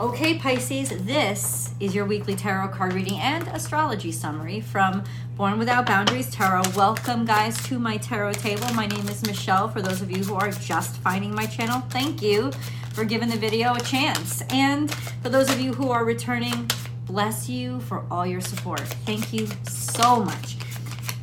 Okay, 0.00 0.38
Pisces, 0.38 0.88
this 1.04 1.74
is 1.78 1.94
your 1.94 2.06
weekly 2.06 2.34
tarot 2.34 2.68
card 2.68 2.94
reading 2.94 3.18
and 3.18 3.46
astrology 3.48 4.10
summary 4.10 4.58
from 4.58 5.04
Born 5.36 5.58
Without 5.58 5.84
Boundaries 5.84 6.30
Tarot. 6.30 6.62
Welcome, 6.74 7.26
guys, 7.26 7.62
to 7.64 7.78
my 7.78 7.98
tarot 7.98 8.32
table. 8.32 8.66
My 8.72 8.86
name 8.86 9.06
is 9.10 9.22
Michelle. 9.26 9.68
For 9.68 9.82
those 9.82 10.00
of 10.00 10.10
you 10.10 10.24
who 10.24 10.36
are 10.36 10.52
just 10.52 10.96
finding 11.02 11.34
my 11.34 11.44
channel, 11.44 11.80
thank 11.90 12.22
you 12.22 12.50
for 12.94 13.04
giving 13.04 13.28
the 13.28 13.36
video 13.36 13.74
a 13.74 13.80
chance. 13.80 14.42
And 14.48 14.90
for 15.22 15.28
those 15.28 15.50
of 15.50 15.60
you 15.60 15.74
who 15.74 15.90
are 15.90 16.06
returning, 16.06 16.70
bless 17.04 17.50
you 17.50 17.80
for 17.80 18.06
all 18.10 18.26
your 18.26 18.40
support. 18.40 18.80
Thank 18.80 19.34
you 19.34 19.48
so 19.64 20.24
much. 20.24 20.56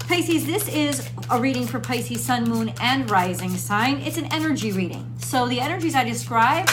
Pisces, 0.02 0.46
this 0.46 0.68
is 0.68 1.10
a 1.32 1.42
reading 1.42 1.66
for 1.66 1.80
Pisces, 1.80 2.24
Sun, 2.24 2.48
Moon, 2.48 2.72
and 2.80 3.10
Rising 3.10 3.58
sign. 3.58 3.98
It's 4.02 4.18
an 4.18 4.32
energy 4.32 4.72
reading. 4.72 5.12
So 5.18 5.48
the 5.48 5.60
energies 5.60 5.96
I 5.96 6.04
describe 6.04 6.70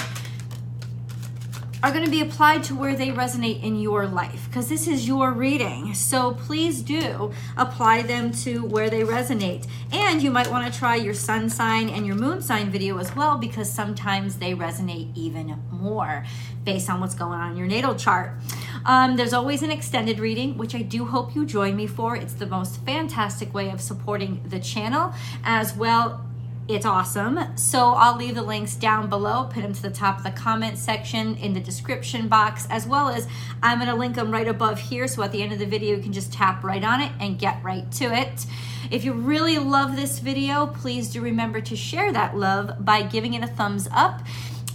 are 1.85 1.93
going 1.93 2.05
to 2.05 2.11
be 2.11 2.23
applied 2.23 2.65
to 2.65 2.75
where 2.75 2.97
they 2.97 3.11
resonate 3.11 3.63
in 3.63 3.79
your 3.79 4.07
life 4.07 4.47
because 4.49 4.71
this 4.71 4.89
is 4.89 5.07
your 5.07 5.33
reading. 5.33 5.93
So 5.93 6.33
please 6.33 6.81
do 6.81 7.31
apply 7.59 8.01
them 8.01 8.33
to 8.45 8.65
where 8.65 8.89
they 8.89 9.03
resonate. 9.03 9.67
And 9.93 10.23
you 10.23 10.31
might 10.31 10.51
want 10.51 10.73
to 10.73 10.79
try 10.79 10.95
your 10.95 11.13
sun 11.13 11.51
sign 11.51 11.91
and 11.91 12.07
your 12.07 12.17
moon 12.17 12.41
sign 12.41 12.71
video 12.71 12.97
as 12.97 13.15
well 13.15 13.37
because 13.37 13.71
sometimes 13.71 14.39
they 14.39 14.55
resonate 14.55 15.15
even 15.15 15.63
more 15.71 16.25
based 16.65 16.89
on 16.89 17.01
what's 17.01 17.15
going 17.15 17.39
on 17.39 17.51
in 17.53 17.59
your 17.59 17.67
natal 17.67 17.95
chart. 17.95 18.33
Um, 18.87 19.17
there's 19.17 19.35
always 19.35 19.63
an 19.63 19.71
extended 19.71 20.19
reading, 20.19 20.57
which 20.57 20.75
I 20.75 20.81
do 20.81 21.05
hope 21.05 21.35
you 21.35 21.45
join 21.45 21.77
me 21.77 21.87
for. 21.87 22.17
It's 22.17 22.33
the 22.33 22.47
most 22.47 22.81
fantastic 22.87 23.53
way 23.53 23.69
of 23.69 23.83
supporting 23.83 24.43
the 24.49 24.59
channel 24.59 25.13
as 25.45 25.77
well 25.77 26.25
it's 26.67 26.87
awesome. 26.87 27.39
So 27.57 27.91
I'll 27.91 28.17
leave 28.17 28.35
the 28.35 28.43
links 28.43 28.75
down 28.75 29.11
below, 29.11 29.45
put 29.53 29.63
them 29.63 29.75
to 29.75 29.83
the 29.83 29.91
top 29.91 30.19
of 30.19 30.25
the 30.25 30.31
comment 30.31 30.79
section 30.79 31.37
in 31.37 31.53
the 31.53 31.61
description 31.61 32.27
box, 32.27 32.67
as 32.71 32.87
well 32.87 33.09
as 33.09 33.29
I'm 33.63 33.79
going 33.79 33.91
to 33.91 33.95
link 33.95 34.15
them 34.15 34.31
right 34.31 34.49
above 34.49 34.79
here. 34.79 35.07
So 35.07 35.23
at 35.23 35.33
the 35.33 35.43
end 35.43 35.53
of 35.53 35.59
the 35.59 35.67
video, 35.67 35.97
you 35.97 36.03
can 36.03 36.13
just 36.13 36.33
tap 36.33 36.65
right 36.65 36.83
on 36.83 37.03
it 37.03 37.13
and 37.21 37.39
get 37.39 37.63
right 37.63 37.91
to 37.93 38.07
it. 38.07 38.47
If 38.91 39.05
you 39.05 39.13
really 39.13 39.59
love 39.59 39.95
this 39.95 40.21
video, 40.21 40.67
please 40.67 41.11
do 41.11 41.21
remember 41.21 41.61
to 41.61 41.77
share 41.77 42.13
that 42.13 42.37
love 42.37 42.83
by 42.83 43.03
giving 43.03 43.35
it 43.35 43.43
a 43.43 43.47
thumbs 43.47 43.87
up 43.93 44.23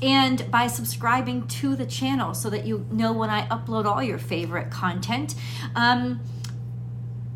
and 0.01 0.49
by 0.51 0.67
subscribing 0.67 1.47
to 1.47 1.75
the 1.75 1.85
channel 1.85 2.35
so 2.35 2.51
that 2.51 2.65
you 2.65 2.85
know 2.91 3.11
when 3.13 3.31
I 3.31 3.47
upload 3.47 3.85
all 3.85 4.03
your 4.03 4.19
favorite 4.19 4.69
content. 4.69 5.33
Um, 5.75 6.19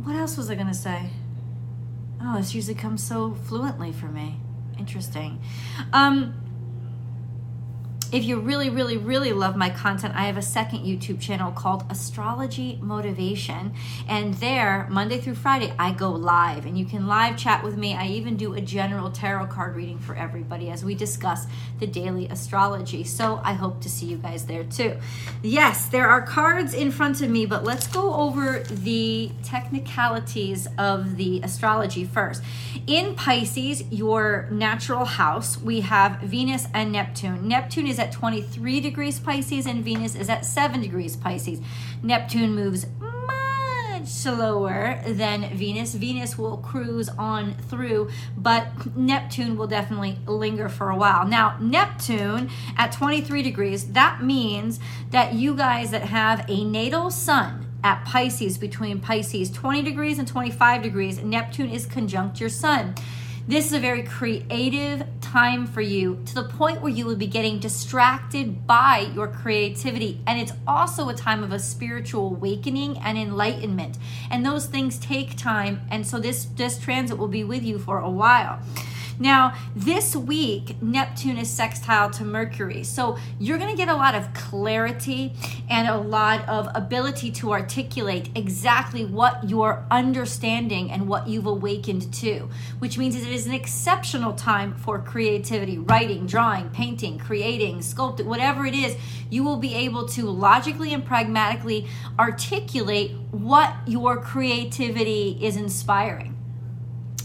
what 0.03 0.15
else 0.15 0.37
was 0.37 0.51
I 0.51 0.55
going 0.55 0.67
to 0.67 0.73
say? 0.73 1.09
Oh, 2.21 2.37
this 2.37 2.53
usually 2.55 2.75
comes 2.75 3.03
so 3.03 3.33
fluently 3.33 3.91
for 3.91 4.05
me. 4.05 4.39
Interesting. 4.77 5.39
Um, 5.91 6.33
if 8.13 8.23
you 8.23 8.39
really, 8.39 8.69
really, 8.69 8.95
really 8.95 9.33
love 9.33 9.55
my 9.55 9.71
content, 9.71 10.13
I 10.15 10.25
have 10.25 10.37
a 10.37 10.41
second 10.43 10.85
YouTube 10.85 11.19
channel 11.19 11.51
called 11.51 11.83
Astrology 11.89 12.77
Motivation. 12.79 13.73
And 14.07 14.35
there, 14.35 14.87
Monday 14.91 15.19
through 15.19 15.33
Friday, 15.33 15.73
I 15.79 15.93
go 15.93 16.11
live 16.11 16.67
and 16.67 16.77
you 16.77 16.85
can 16.85 17.07
live 17.07 17.37
chat 17.37 17.63
with 17.63 17.75
me. 17.75 17.95
I 17.95 18.05
even 18.09 18.37
do 18.37 18.53
a 18.53 18.61
general 18.61 19.09
tarot 19.09 19.47
card 19.47 19.75
reading 19.75 19.97
for 19.97 20.15
everybody 20.15 20.69
as 20.69 20.85
we 20.85 20.93
discuss 20.93 21.47
the 21.79 21.87
daily 21.87 22.27
astrology. 22.27 23.03
So 23.03 23.41
I 23.43 23.53
hope 23.53 23.81
to 23.81 23.89
see 23.89 24.05
you 24.05 24.17
guys 24.17 24.45
there 24.45 24.63
too. 24.63 24.97
Yes, 25.41 25.87
there 25.87 26.07
are 26.07 26.21
cards 26.21 26.75
in 26.75 26.91
front 26.91 27.19
of 27.21 27.31
me, 27.31 27.47
but 27.47 27.63
let's 27.63 27.87
go 27.87 28.13
over 28.13 28.59
the 28.59 29.31
technicalities 29.43 30.67
of 30.77 31.17
the 31.17 31.41
astrology 31.41 32.05
first. 32.05 32.43
In 32.85 33.15
Pisces, 33.15 33.83
your 33.91 34.47
natural 34.51 35.05
house, 35.05 35.59
we 35.59 35.81
have 35.81 36.19
Venus 36.19 36.67
and 36.75 36.91
Neptune. 36.91 37.47
Neptune 37.47 37.87
is 37.87 38.02
at 38.03 38.11
23 38.11 38.81
degrees 38.81 39.19
Pisces 39.19 39.65
and 39.65 39.83
Venus 39.83 40.13
is 40.13 40.29
at 40.29 40.45
7 40.45 40.81
degrees 40.81 41.15
Pisces. 41.15 41.61
Neptune 42.03 42.53
moves 42.53 42.85
much 42.99 44.05
slower 44.05 45.01
than 45.07 45.55
Venus. 45.55 45.95
Venus 45.95 46.37
will 46.37 46.57
cruise 46.57 47.07
on 47.09 47.53
through, 47.53 48.09
but 48.37 48.95
Neptune 48.97 49.55
will 49.55 49.67
definitely 49.67 50.19
linger 50.27 50.67
for 50.67 50.89
a 50.89 50.97
while. 50.97 51.25
Now, 51.25 51.57
Neptune 51.61 52.49
at 52.75 52.91
23 52.91 53.41
degrees, 53.41 53.93
that 53.93 54.21
means 54.21 54.81
that 55.11 55.33
you 55.33 55.55
guys 55.55 55.91
that 55.91 56.03
have 56.03 56.45
a 56.49 56.65
natal 56.65 57.09
sun 57.09 57.65
at 57.85 58.03
Pisces 58.05 58.57
between 58.57 58.99
Pisces 58.99 59.49
20 59.49 59.81
degrees 59.81 60.19
and 60.19 60.27
25 60.27 60.81
degrees, 60.81 61.23
Neptune 61.23 61.69
is 61.69 61.85
conjunct 61.85 62.39
your 62.39 62.49
sun. 62.49 62.95
This 63.45 63.65
is 63.65 63.73
a 63.73 63.79
very 63.79 64.03
creative 64.03 65.05
time 65.19 65.67
for 65.67 65.81
you 65.81 66.23
to 66.27 66.33
the 66.33 66.45
point 66.45 66.81
where 66.81 66.91
you 66.91 67.05
will 67.05 67.17
be 67.17 67.27
getting 67.27 67.59
distracted 67.59 68.65
by 68.65 69.11
your 69.13 69.27
creativity. 69.27 70.21
And 70.25 70.39
it's 70.39 70.53
also 70.65 71.09
a 71.09 71.13
time 71.13 71.43
of 71.43 71.51
a 71.51 71.59
spiritual 71.59 72.27
awakening 72.27 72.99
and 72.99 73.17
enlightenment. 73.17 73.97
And 74.31 74.45
those 74.45 74.67
things 74.67 74.97
take 74.97 75.35
time. 75.35 75.81
And 75.91 76.07
so 76.07 76.19
this, 76.19 76.45
this 76.45 76.79
transit 76.79 77.17
will 77.17 77.27
be 77.27 77.43
with 77.43 77.63
you 77.63 77.79
for 77.79 77.99
a 77.99 78.09
while. 78.09 78.61
Now, 79.23 79.53
this 79.73 80.17
week, 80.17 80.81
Neptune 80.81 81.37
is 81.37 81.49
sextile 81.49 82.09
to 82.09 82.25
Mercury. 82.25 82.83
So 82.83 83.17
you're 83.39 83.57
going 83.57 83.71
to 83.71 83.77
get 83.77 83.87
a 83.87 83.95
lot 83.95 84.15
of 84.15 84.33
clarity 84.33 85.31
and 85.69 85.87
a 85.87 85.95
lot 85.95 86.45
of 86.49 86.67
ability 86.75 87.31
to 87.31 87.53
articulate 87.53 88.27
exactly 88.35 89.05
what 89.05 89.49
you're 89.49 89.85
understanding 89.89 90.91
and 90.91 91.07
what 91.07 91.29
you've 91.29 91.45
awakened 91.45 92.13
to, 92.15 92.49
which 92.79 92.97
means 92.97 93.15
it 93.15 93.25
is 93.25 93.47
an 93.47 93.53
exceptional 93.53 94.33
time 94.33 94.75
for 94.75 94.99
creativity, 94.99 95.77
writing, 95.77 96.27
drawing, 96.27 96.69
painting, 96.71 97.17
creating, 97.17 97.77
sculpting, 97.77 98.25
whatever 98.25 98.65
it 98.65 98.75
is. 98.75 98.97
You 99.29 99.45
will 99.45 99.55
be 99.55 99.73
able 99.73 100.05
to 100.09 100.23
logically 100.23 100.93
and 100.93 101.05
pragmatically 101.05 101.87
articulate 102.19 103.11
what 103.31 103.73
your 103.87 104.17
creativity 104.17 105.39
is 105.41 105.55
inspiring. 105.55 106.42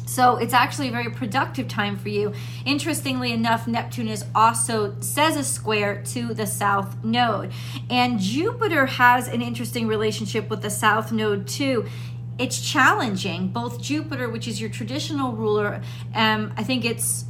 So 0.09 0.37
it's 0.37 0.55
actually 0.55 0.89
a 0.89 0.91
very 0.91 1.11
productive 1.11 1.69
time 1.69 1.97
for 1.97 2.09
you. 2.09 2.33
Interestingly 2.65 3.33
enough, 3.33 3.69
Neptune 3.69 4.09
is 4.09 4.25
also 4.35 4.93
sesquisquare 4.93 6.11
to 6.13 6.33
the 6.33 6.47
south 6.47 7.05
node. 7.05 7.53
And 7.91 8.19
Jupiter 8.19 8.87
has 8.87 9.29
an 9.29 9.43
interesting 9.43 9.87
relationship 9.87 10.49
with 10.49 10.63
the 10.63 10.71
south 10.71 11.13
node 11.13 11.47
too 11.47 11.87
it's 12.39 12.61
challenging. 12.61 13.49
Both 13.49 13.83
Jupiter, 13.83 14.29
which 14.29 14.47
is 14.47 14.61
your 14.61 14.71
traditional 14.71 15.33
ruler, 15.33 15.83
um, 16.15 16.53
I 16.57 16.63
think 16.63 16.85
it's 16.85 17.25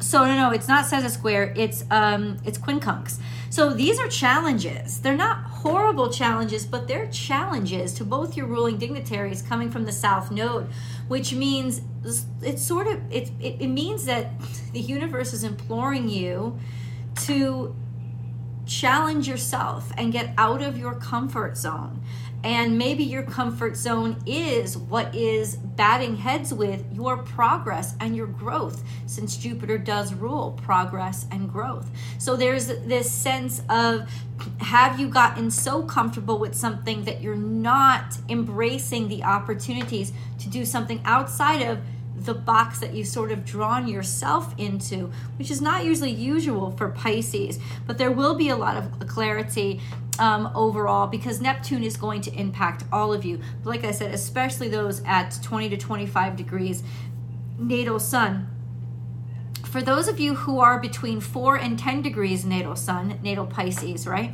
so 0.00 0.24
no 0.24 0.34
no, 0.34 0.50
it's 0.50 0.68
not 0.68 0.86
sesquisquare. 0.86 1.56
It's 1.56 1.84
um, 1.90 2.38
it's 2.44 2.58
quincunx. 2.58 3.18
So 3.50 3.70
these 3.70 3.98
are 3.98 4.08
challenges. 4.08 5.00
They're 5.00 5.16
not 5.16 5.44
horrible 5.44 6.10
challenges, 6.10 6.64
but 6.64 6.88
they're 6.88 7.08
challenges 7.08 7.92
to 7.94 8.04
both 8.04 8.36
your 8.36 8.46
ruling 8.46 8.78
dignitaries 8.78 9.42
coming 9.42 9.70
from 9.70 9.84
the 9.84 9.92
south 9.92 10.30
node, 10.30 10.68
which 11.10 11.34
means 11.34 11.80
it's 12.40 12.62
sort 12.62 12.86
of 12.86 13.00
it, 13.10 13.32
it, 13.40 13.56
it 13.58 13.66
means 13.66 14.04
that 14.04 14.30
the 14.72 14.78
universe 14.78 15.32
is 15.32 15.42
imploring 15.42 16.08
you 16.08 16.56
to 17.16 17.74
challenge 18.64 19.26
yourself 19.26 19.90
and 19.98 20.12
get 20.12 20.32
out 20.38 20.62
of 20.62 20.78
your 20.78 20.94
comfort 20.94 21.56
zone 21.56 22.00
and 22.42 22.78
maybe 22.78 23.04
your 23.04 23.22
comfort 23.22 23.76
zone 23.76 24.16
is 24.24 24.76
what 24.76 25.14
is 25.14 25.56
batting 25.56 26.16
heads 26.16 26.54
with 26.54 26.84
your 26.92 27.18
progress 27.18 27.94
and 28.00 28.16
your 28.16 28.26
growth, 28.26 28.82
since 29.06 29.36
Jupiter 29.36 29.76
does 29.76 30.14
rule 30.14 30.58
progress 30.62 31.26
and 31.30 31.50
growth. 31.50 31.90
So 32.18 32.36
there's 32.36 32.66
this 32.66 33.10
sense 33.10 33.62
of 33.68 34.10
have 34.60 34.98
you 34.98 35.08
gotten 35.08 35.50
so 35.50 35.82
comfortable 35.82 36.38
with 36.38 36.54
something 36.54 37.04
that 37.04 37.20
you're 37.20 37.36
not 37.36 38.16
embracing 38.28 39.08
the 39.08 39.22
opportunities 39.22 40.12
to 40.38 40.48
do 40.48 40.64
something 40.64 41.00
outside 41.04 41.60
of 41.60 41.78
the 42.24 42.34
box 42.34 42.80
that 42.80 42.94
you 42.94 43.04
sort 43.04 43.32
of 43.32 43.44
drawn 43.44 43.88
yourself 43.88 44.54
into, 44.58 45.10
which 45.38 45.50
is 45.50 45.60
not 45.60 45.84
usually 45.84 46.10
usual 46.10 46.70
for 46.72 46.88
Pisces, 46.88 47.58
but 47.86 47.98
there 47.98 48.10
will 48.10 48.34
be 48.34 48.48
a 48.48 48.56
lot 48.56 48.76
of 48.76 49.06
clarity 49.06 49.80
um, 50.20 50.52
overall 50.54 51.06
because 51.06 51.40
Neptune 51.40 51.82
is 51.82 51.96
going 51.96 52.20
to 52.20 52.32
impact 52.34 52.84
all 52.92 53.12
of 53.12 53.24
you. 53.24 53.40
But 53.64 53.70
like 53.70 53.84
I 53.84 53.90
said, 53.90 54.14
especially 54.14 54.68
those 54.68 55.02
at 55.04 55.38
20 55.42 55.70
to 55.70 55.76
25 55.76 56.36
degrees 56.36 56.82
natal 57.58 57.98
sun. 57.98 58.48
For 59.64 59.82
those 59.82 60.08
of 60.08 60.20
you 60.20 60.34
who 60.34 60.60
are 60.60 60.78
between 60.78 61.20
4 61.20 61.56
and 61.56 61.78
10 61.78 62.02
degrees 62.02 62.44
natal 62.44 62.76
sun, 62.76 63.18
natal 63.22 63.46
Pisces, 63.46 64.06
right? 64.06 64.32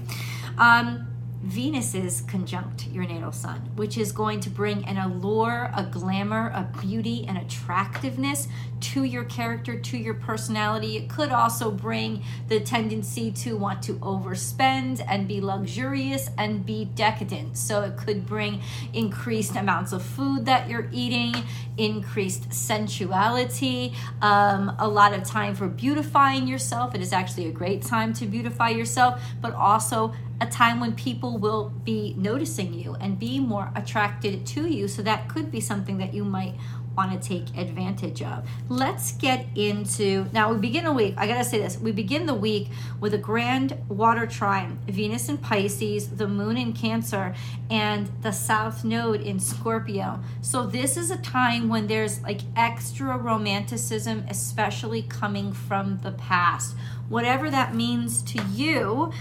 Um, 0.58 1.05
Venus 1.46 1.94
is 1.94 2.22
conjunct 2.22 2.88
your 2.88 3.06
natal 3.06 3.30
sun, 3.30 3.60
which 3.76 3.96
is 3.96 4.10
going 4.10 4.40
to 4.40 4.50
bring 4.50 4.84
an 4.84 4.98
allure, 4.98 5.70
a 5.76 5.84
glamour, 5.84 6.50
a 6.52 6.68
beauty, 6.80 7.24
and 7.28 7.38
attractiveness 7.38 8.48
to 8.80 9.04
your 9.04 9.22
character, 9.24 9.78
to 9.78 9.96
your 9.96 10.14
personality. 10.14 10.96
It 10.96 11.08
could 11.08 11.30
also 11.30 11.70
bring 11.70 12.24
the 12.48 12.58
tendency 12.58 13.30
to 13.30 13.56
want 13.56 13.80
to 13.84 13.94
overspend 13.94 15.04
and 15.08 15.28
be 15.28 15.40
luxurious 15.40 16.30
and 16.36 16.66
be 16.66 16.86
decadent. 16.96 17.56
So 17.56 17.82
it 17.82 17.96
could 17.96 18.26
bring 18.26 18.60
increased 18.92 19.54
amounts 19.54 19.92
of 19.92 20.02
food 20.02 20.46
that 20.46 20.68
you're 20.68 20.88
eating, 20.92 21.32
increased 21.78 22.52
sensuality, 22.52 23.94
um, 24.20 24.74
a 24.80 24.88
lot 24.88 25.14
of 25.14 25.22
time 25.22 25.54
for 25.54 25.68
beautifying 25.68 26.48
yourself. 26.48 26.92
It 26.92 27.00
is 27.00 27.12
actually 27.12 27.46
a 27.46 27.52
great 27.52 27.82
time 27.82 28.12
to 28.14 28.26
beautify 28.26 28.70
yourself, 28.70 29.22
but 29.40 29.54
also 29.54 30.12
a 30.40 30.46
time 30.46 30.80
when 30.80 30.94
people 30.94 31.38
will 31.38 31.70
be 31.84 32.14
noticing 32.18 32.74
you 32.74 32.94
and 33.00 33.18
be 33.18 33.40
more 33.40 33.70
attracted 33.74 34.46
to 34.46 34.66
you. 34.66 34.88
So 34.88 35.02
that 35.02 35.28
could 35.28 35.50
be 35.50 35.60
something 35.60 35.98
that 35.98 36.12
you 36.12 36.24
might 36.24 36.54
want 36.96 37.12
to 37.12 37.28
take 37.28 37.56
advantage 37.56 38.22
of. 38.22 38.48
Let's 38.68 39.12
get 39.12 39.46
into 39.54 40.26
now. 40.32 40.52
We 40.52 40.58
begin 40.58 40.84
the 40.84 40.92
week. 40.92 41.14
I 41.16 41.26
gotta 41.26 41.44
say 41.44 41.58
this. 41.58 41.78
We 41.78 41.92
begin 41.92 42.26
the 42.26 42.34
week 42.34 42.68
with 43.00 43.12
a 43.12 43.18
grand 43.18 43.76
water 43.88 44.26
trine, 44.26 44.78
Venus 44.88 45.28
in 45.28 45.38
Pisces, 45.38 46.08
the 46.16 46.26
Moon 46.26 46.56
in 46.56 46.72
Cancer, 46.72 47.34
and 47.70 48.10
the 48.22 48.32
South 48.32 48.82
Node 48.82 49.20
in 49.20 49.38
Scorpio. 49.38 50.20
So 50.40 50.66
this 50.66 50.96
is 50.96 51.10
a 51.10 51.18
time 51.18 51.68
when 51.68 51.86
there's 51.86 52.22
like 52.22 52.40
extra 52.56 53.16
romanticism, 53.16 54.24
especially 54.28 55.02
coming 55.02 55.52
from 55.52 55.98
the 56.02 56.12
past. 56.12 56.74
Whatever 57.08 57.50
that 57.50 57.74
means 57.74 58.22
to 58.22 58.42
you. 58.52 59.12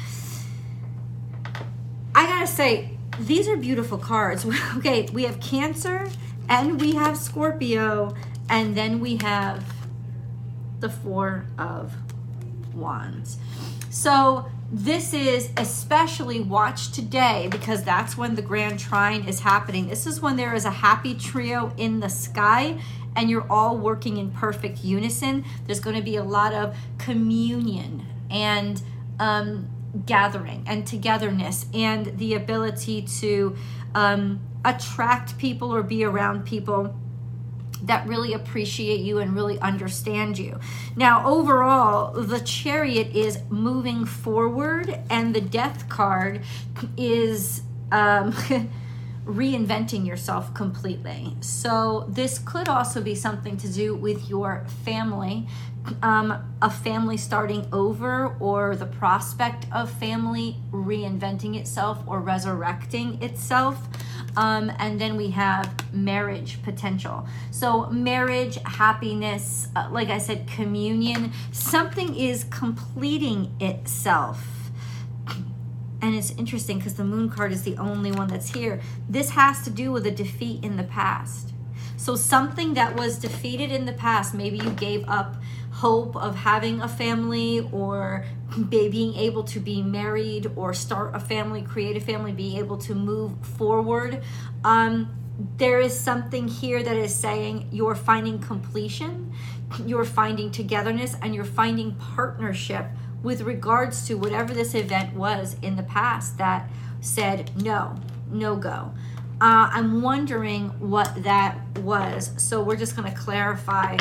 Gotta 2.46 2.58
say, 2.58 2.90
these 3.22 3.48
are 3.48 3.58
beautiful 3.58 3.98
cards. 3.98 4.46
okay, 4.78 5.08
we 5.12 5.24
have 5.24 5.40
Cancer 5.40 6.08
and 6.48 6.80
we 6.80 6.94
have 6.94 7.18
Scorpio, 7.18 8.14
and 8.50 8.78
then 8.78 9.00
we 9.00 9.18
have 9.18 9.66
the 10.80 10.88
Four 10.88 11.48
of 11.58 11.96
Wands. 12.76 13.40
So 13.90 14.46
this 14.72 15.12
is 15.12 15.50
especially 15.58 16.40
watch 16.40 16.92
today 16.92 17.48
because 17.50 17.84
that's 17.84 18.16
when 18.16 18.36
the 18.36 18.44
grand 18.44 18.80
trine 18.80 19.28
is 19.28 19.40
happening. 19.40 19.88
This 19.88 20.06
is 20.06 20.22
when 20.22 20.36
there 20.36 20.54
is 20.54 20.66
a 20.66 20.70
happy 20.70 21.16
trio 21.16 21.74
in 21.78 22.00
the 22.00 22.10
sky 22.10 22.80
and 23.16 23.28
you're 23.28 23.52
all 23.52 23.76
working 23.76 24.18
in 24.18 24.30
perfect 24.30 24.84
unison. 24.84 25.46
There's 25.66 25.80
going 25.80 25.96
to 25.96 26.04
be 26.04 26.18
a 26.18 26.24
lot 26.24 26.54
of 26.54 26.78
communion 27.00 28.06
and 28.30 28.80
um, 29.20 29.68
gathering 30.06 30.64
and 30.68 30.86
togetherness 30.86 31.66
and 31.74 32.18
the 32.18 32.34
ability 32.34 33.02
to 33.02 33.56
um, 33.94 34.42
attract 34.64 35.38
people 35.38 35.74
or 35.74 35.84
be 35.84 36.04
around 36.04 36.46
people 36.46 36.96
that 37.84 38.08
really 38.08 38.34
appreciate 38.34 39.00
you 39.02 39.20
and 39.20 39.36
really 39.36 39.60
understand 39.60 40.38
you. 40.38 40.60
Now, 40.96 41.26
overall, 41.28 42.14
the 42.14 42.40
chariot 42.40 43.16
is 43.16 43.40
moving 43.50 44.06
forward, 44.06 45.00
and 45.10 45.36
the 45.36 45.42
death 45.42 45.88
card 45.90 46.42
is 46.98 47.62
um, 47.92 48.32
reinventing 49.26 50.06
yourself 50.06 50.54
completely. 50.54 51.36
So, 51.42 52.06
this 52.10 52.40
could 52.40 52.68
also 52.68 53.02
be 53.02 53.16
something 53.16 53.58
to 53.58 53.72
do 53.72 53.96
with 53.96 54.30
your 54.30 54.66
family. 54.84 55.48
Um, 56.02 56.56
a 56.64 56.70
family 56.70 57.16
starting 57.16 57.68
over, 57.72 58.36
or 58.40 58.76
the 58.76 58.88
prospect 58.88 59.68
of 59.72 59.92
family 59.92 60.58
reinventing 60.72 61.56
itself 61.56 62.00
or 62.08 62.22
resurrecting 62.22 63.22
itself. 63.22 63.88
Um, 64.38 64.72
and 64.80 65.00
then 65.00 65.16
we 65.16 65.30
have 65.32 65.72
marriage 65.94 66.62
potential. 66.64 67.28
So, 67.52 67.88
marriage, 67.90 68.58
happiness, 68.66 69.68
uh, 69.76 69.90
like 69.92 70.10
I 70.10 70.18
said, 70.18 70.48
communion, 70.48 71.32
something 71.52 72.16
is 72.16 72.44
completing 72.46 73.56
itself. 73.60 74.72
And 76.02 76.14
it's 76.16 76.32
interesting 76.32 76.78
because 76.78 76.96
the 76.96 77.06
moon 77.06 77.30
card 77.30 77.52
is 77.52 77.64
the 77.64 77.78
only 77.78 78.12
one 78.12 78.28
that's 78.28 78.54
here. 78.54 78.82
This 79.10 79.32
has 79.32 79.64
to 79.64 79.70
do 79.70 79.92
with 79.92 80.06
a 80.06 80.12
defeat 80.12 80.64
in 80.64 80.78
the 80.78 80.84
past. 80.84 81.54
So, 81.96 82.16
something 82.16 82.74
that 82.74 82.96
was 82.96 83.18
defeated 83.18 83.72
in 83.72 83.86
the 83.86 83.94
past, 83.94 84.34
maybe 84.34 84.58
you 84.58 84.70
gave 84.72 85.08
up 85.08 85.38
hope 85.86 86.16
of 86.16 86.36
having 86.36 86.82
a 86.82 86.88
family 86.88 87.60
or 87.72 88.26
being 88.70 89.14
able 89.14 89.44
to 89.44 89.60
be 89.60 89.84
married 89.84 90.52
or 90.56 90.74
start 90.74 91.16
a 91.16 91.20
family, 91.20 91.62
create 91.62 91.96
a 91.96 92.00
family, 92.00 92.32
be 92.32 92.58
able 92.58 92.76
to 92.76 92.96
move 92.96 93.32
forward. 93.46 94.24
Um, 94.64 95.16
there 95.58 95.80
is 95.80 95.94
something 95.96 96.48
here 96.48 96.82
that 96.82 96.96
is 96.96 97.14
saying 97.14 97.70
you're 97.72 97.94
finding 97.94 98.40
completion, 98.40 99.32
you're 99.86 100.06
finding 100.06 100.50
togetherness, 100.50 101.16
and 101.22 101.36
you're 101.36 101.54
finding 101.62 101.94
partnership 101.94 102.88
with 103.22 103.42
regards 103.42 104.08
to 104.08 104.16
whatever 104.16 104.56
this 104.56 104.74
event 104.74 105.14
was 105.14 105.56
in 105.62 105.76
the 105.76 105.84
past 105.84 106.40
that 106.40 106.68
said 107.00 107.52
no, 107.62 107.96
no 108.32 108.56
go. 108.56 108.92
Uh, 109.40 109.70
I'm 109.72 110.02
wondering 110.02 110.70
what 110.80 111.14
that 111.22 111.60
was. 111.82 112.32
So 112.38 112.64
we're 112.64 112.76
just 112.76 112.96
going 112.96 113.12
to 113.12 113.16
clarify 113.16 113.98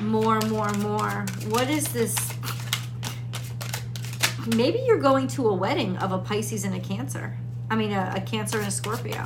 more, 0.00 0.40
more, 0.42 0.72
more. 0.74 1.26
What 1.48 1.68
is 1.70 1.88
this? 1.88 2.16
Maybe 4.54 4.82
you're 4.86 5.00
going 5.00 5.26
to 5.28 5.48
a 5.48 5.54
wedding 5.54 5.96
of 5.98 6.12
a 6.12 6.18
Pisces 6.18 6.64
and 6.64 6.74
a 6.74 6.80
Cancer. 6.80 7.36
I 7.70 7.76
mean, 7.76 7.92
a, 7.92 8.12
a 8.16 8.20
Cancer 8.20 8.58
and 8.58 8.68
a 8.68 8.70
Scorpio. 8.70 9.24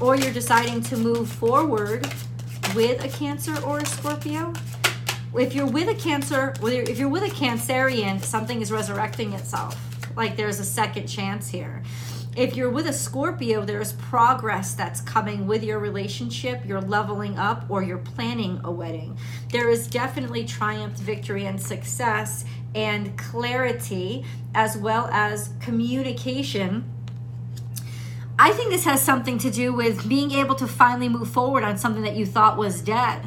Or 0.00 0.16
you're 0.16 0.32
deciding 0.32 0.82
to 0.84 0.96
move 0.96 1.28
forward 1.28 2.06
with 2.74 3.04
a 3.04 3.08
Cancer 3.08 3.56
or 3.62 3.78
a 3.78 3.86
Scorpio. 3.86 4.52
If 5.34 5.54
you're 5.54 5.66
with 5.66 5.88
a 5.88 5.94
Cancer, 5.94 6.54
if 6.62 6.98
you're 6.98 7.08
with 7.08 7.22
a 7.22 7.34
Cancerian, 7.34 8.22
something 8.22 8.60
is 8.60 8.70
resurrecting 8.70 9.32
itself. 9.32 9.78
Like 10.16 10.36
there's 10.36 10.60
a 10.60 10.64
second 10.64 11.06
chance 11.06 11.48
here 11.48 11.82
if 12.34 12.56
you're 12.56 12.70
with 12.70 12.86
a 12.86 12.92
Scorpio, 12.92 13.64
there's 13.64 13.92
progress 13.92 14.74
that's 14.74 15.02
coming 15.02 15.46
with 15.46 15.62
your 15.62 15.78
relationship. 15.78 16.64
You're 16.64 16.80
leveling 16.80 17.38
up 17.38 17.66
or 17.68 17.82
you're 17.82 17.98
planning 17.98 18.60
a 18.64 18.70
wedding. 18.70 19.18
There 19.50 19.68
is 19.68 19.86
definitely 19.86 20.46
triumph, 20.46 20.94
victory, 20.94 21.44
and 21.44 21.60
success 21.60 22.44
and 22.74 23.18
clarity 23.18 24.24
as 24.54 24.78
well 24.78 25.08
as 25.12 25.50
communication. 25.60 26.90
I 28.38 28.52
think 28.52 28.70
this 28.70 28.84
has 28.86 29.02
something 29.02 29.36
to 29.38 29.50
do 29.50 29.74
with 29.74 30.08
being 30.08 30.32
able 30.32 30.54
to 30.54 30.66
finally 30.66 31.10
move 31.10 31.28
forward 31.28 31.64
on 31.64 31.76
something 31.76 32.02
that 32.02 32.16
you 32.16 32.24
thought 32.24 32.56
was 32.56 32.80
dead. 32.80 33.26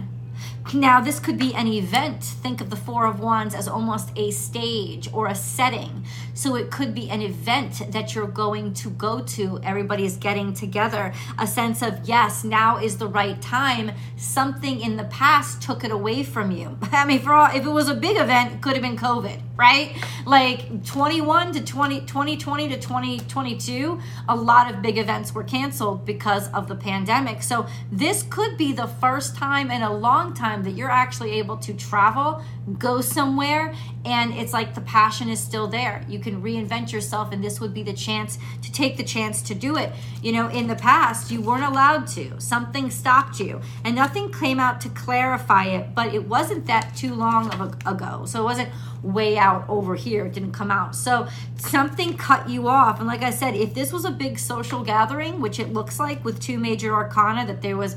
Now, 0.73 0.99
this 0.99 1.19
could 1.19 1.37
be 1.37 1.53
an 1.53 1.67
event. 1.67 2.23
Think 2.23 2.59
of 2.59 2.71
the 2.71 2.75
Four 2.75 3.05
of 3.05 3.19
Wands 3.19 3.53
as 3.53 3.67
almost 3.67 4.09
a 4.15 4.31
stage 4.31 5.07
or 5.13 5.27
a 5.27 5.35
setting. 5.35 6.03
So 6.33 6.55
it 6.55 6.71
could 6.71 6.95
be 6.95 7.09
an 7.09 7.21
event 7.21 7.91
that 7.91 8.15
you're 8.15 8.27
going 8.27 8.73
to 8.75 8.89
go 8.89 9.21
to. 9.21 9.59
Everybody's 9.63 10.17
getting 10.17 10.53
together. 10.53 11.13
A 11.37 11.45
sense 11.45 11.83
of, 11.83 11.99
yes, 12.05 12.43
now 12.43 12.77
is 12.77 12.97
the 12.97 13.07
right 13.07 13.39
time. 13.41 13.91
Something 14.17 14.81
in 14.81 14.97
the 14.97 15.03
past 15.05 15.61
took 15.61 15.83
it 15.83 15.91
away 15.91 16.23
from 16.23 16.49
you. 16.49 16.77
I 16.91 17.05
mean, 17.05 17.19
for 17.19 17.31
all, 17.31 17.55
if 17.55 17.63
it 17.63 17.69
was 17.69 17.87
a 17.87 17.95
big 17.95 18.17
event, 18.17 18.53
it 18.53 18.61
could 18.61 18.73
have 18.73 18.81
been 18.81 18.97
COVID, 18.97 19.39
right? 19.57 19.95
Like 20.25 20.85
21 20.85 21.53
to 21.53 21.63
20, 21.63 22.01
2020 22.01 22.69
to 22.69 22.79
2022, 22.79 23.99
a 24.27 24.35
lot 24.35 24.73
of 24.73 24.81
big 24.81 24.97
events 24.97 25.33
were 25.33 25.43
canceled 25.43 26.05
because 26.05 26.51
of 26.51 26.67
the 26.67 26.75
pandemic. 26.75 27.41
So 27.41 27.67
this 27.91 28.23
could 28.23 28.57
be 28.57 28.73
the 28.73 28.87
first 28.87 29.35
time 29.35 29.71
in 29.71 29.81
a 29.81 29.95
long 29.95 30.33
time 30.33 30.63
that 30.63 30.71
you're 30.71 30.91
actually 30.91 31.31
able 31.31 31.57
to 31.57 31.73
travel, 31.73 32.41
go 32.77 33.01
somewhere, 33.01 33.73
and 34.03 34.33
it's 34.33 34.53
like 34.53 34.75
the 34.75 34.81
passion 34.81 35.29
is 35.29 35.39
still 35.39 35.67
there. 35.67 36.05
You 36.07 36.19
can 36.19 36.41
reinvent 36.41 36.91
yourself, 36.91 37.31
and 37.31 37.43
this 37.43 37.59
would 37.59 37.73
be 37.73 37.83
the 37.83 37.93
chance 37.93 38.37
to 38.61 38.71
take 38.71 38.97
the 38.97 39.03
chance 39.03 39.41
to 39.43 39.55
do 39.55 39.77
it. 39.77 39.91
You 40.21 40.31
know, 40.31 40.49
in 40.49 40.67
the 40.67 40.75
past, 40.75 41.31
you 41.31 41.41
weren't 41.41 41.63
allowed 41.63 42.07
to, 42.09 42.39
something 42.39 42.91
stopped 42.91 43.39
you, 43.39 43.61
and 43.83 43.95
nothing 43.95 44.31
came 44.31 44.59
out 44.59 44.81
to 44.81 44.89
clarify 44.89 45.65
it, 45.65 45.95
but 45.95 46.13
it 46.13 46.27
wasn't 46.27 46.65
that 46.67 46.95
too 46.95 47.15
long 47.15 47.51
ago. 47.85 48.25
So 48.25 48.41
it 48.41 48.43
wasn't 48.43 48.69
way 49.03 49.37
out 49.37 49.67
over 49.69 49.95
here, 49.95 50.25
it 50.25 50.33
didn't 50.33 50.51
come 50.51 50.71
out. 50.71 50.95
So 50.95 51.27
something 51.57 52.17
cut 52.17 52.49
you 52.49 52.67
off. 52.67 52.99
And 52.99 53.07
like 53.07 53.23
I 53.23 53.29
said, 53.29 53.55
if 53.55 53.73
this 53.73 53.91
was 53.91 54.05
a 54.05 54.11
big 54.11 54.39
social 54.39 54.83
gathering, 54.83 55.41
which 55.41 55.59
it 55.59 55.73
looks 55.73 55.99
like 55.99 56.23
with 56.23 56.39
two 56.39 56.57
major 56.57 56.93
arcana, 56.93 57.45
that 57.45 57.61
there 57.61 57.77
was 57.77 57.95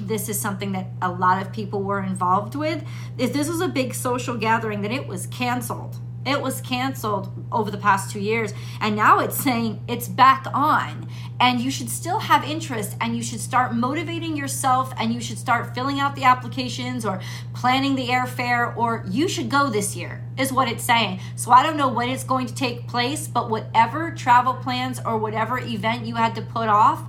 this 0.00 0.28
is 0.28 0.38
something 0.38 0.72
that 0.72 0.88
a 1.00 1.10
lot 1.10 1.40
of 1.40 1.52
people 1.52 1.82
were 1.82 2.02
involved 2.02 2.54
with. 2.54 2.84
If 3.18 3.32
this 3.32 3.48
was 3.48 3.60
a 3.60 3.68
big 3.68 3.94
social 3.94 4.36
gathering, 4.36 4.82
then 4.82 4.92
it 4.92 5.06
was 5.06 5.26
canceled. 5.28 5.96
It 6.26 6.40
was 6.40 6.60
canceled 6.60 7.32
over 7.52 7.70
the 7.70 7.78
past 7.78 8.10
two 8.10 8.18
years. 8.18 8.52
And 8.80 8.96
now 8.96 9.20
it's 9.20 9.36
saying 9.36 9.84
it's 9.86 10.08
back 10.08 10.46
on. 10.52 11.08
And 11.38 11.60
you 11.60 11.70
should 11.70 11.88
still 11.88 12.18
have 12.18 12.42
interest 12.42 12.96
and 13.00 13.16
you 13.16 13.22
should 13.22 13.40
start 13.40 13.74
motivating 13.74 14.36
yourself 14.36 14.92
and 14.98 15.14
you 15.14 15.20
should 15.20 15.38
start 15.38 15.72
filling 15.74 16.00
out 16.00 16.16
the 16.16 16.24
applications 16.24 17.06
or 17.06 17.20
planning 17.54 17.94
the 17.94 18.08
airfare 18.08 18.76
or 18.76 19.04
you 19.08 19.28
should 19.28 19.48
go 19.48 19.70
this 19.70 19.94
year, 19.94 20.24
is 20.38 20.52
what 20.52 20.68
it's 20.68 20.84
saying. 20.84 21.20
So 21.34 21.50
I 21.50 21.62
don't 21.62 21.76
know 21.76 21.88
when 21.88 22.08
it's 22.08 22.24
going 22.24 22.46
to 22.46 22.54
take 22.54 22.86
place, 22.86 23.26
but 23.28 23.50
whatever 23.50 24.10
travel 24.10 24.54
plans 24.54 25.00
or 25.04 25.18
whatever 25.18 25.58
event 25.58 26.06
you 26.06 26.14
had 26.14 26.34
to 26.34 26.42
put 26.42 26.68
off, 26.68 27.02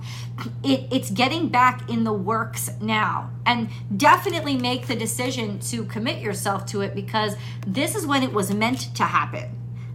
it, 0.62 0.86
it's 0.90 1.10
getting 1.10 1.48
back 1.48 1.88
in 1.90 2.04
the 2.04 2.12
works 2.12 2.70
now. 2.80 3.30
And 3.44 3.68
definitely 3.96 4.56
make 4.56 4.86
the 4.86 4.96
decision 4.96 5.58
to 5.60 5.84
commit 5.84 6.22
yourself 6.22 6.66
to 6.66 6.80
it 6.82 6.94
because 6.94 7.36
this 7.66 7.94
is 7.94 8.06
when 8.06 8.22
it 8.22 8.32
was 8.32 8.52
meant 8.52 8.94
to 8.96 9.04
happen. 9.04 9.50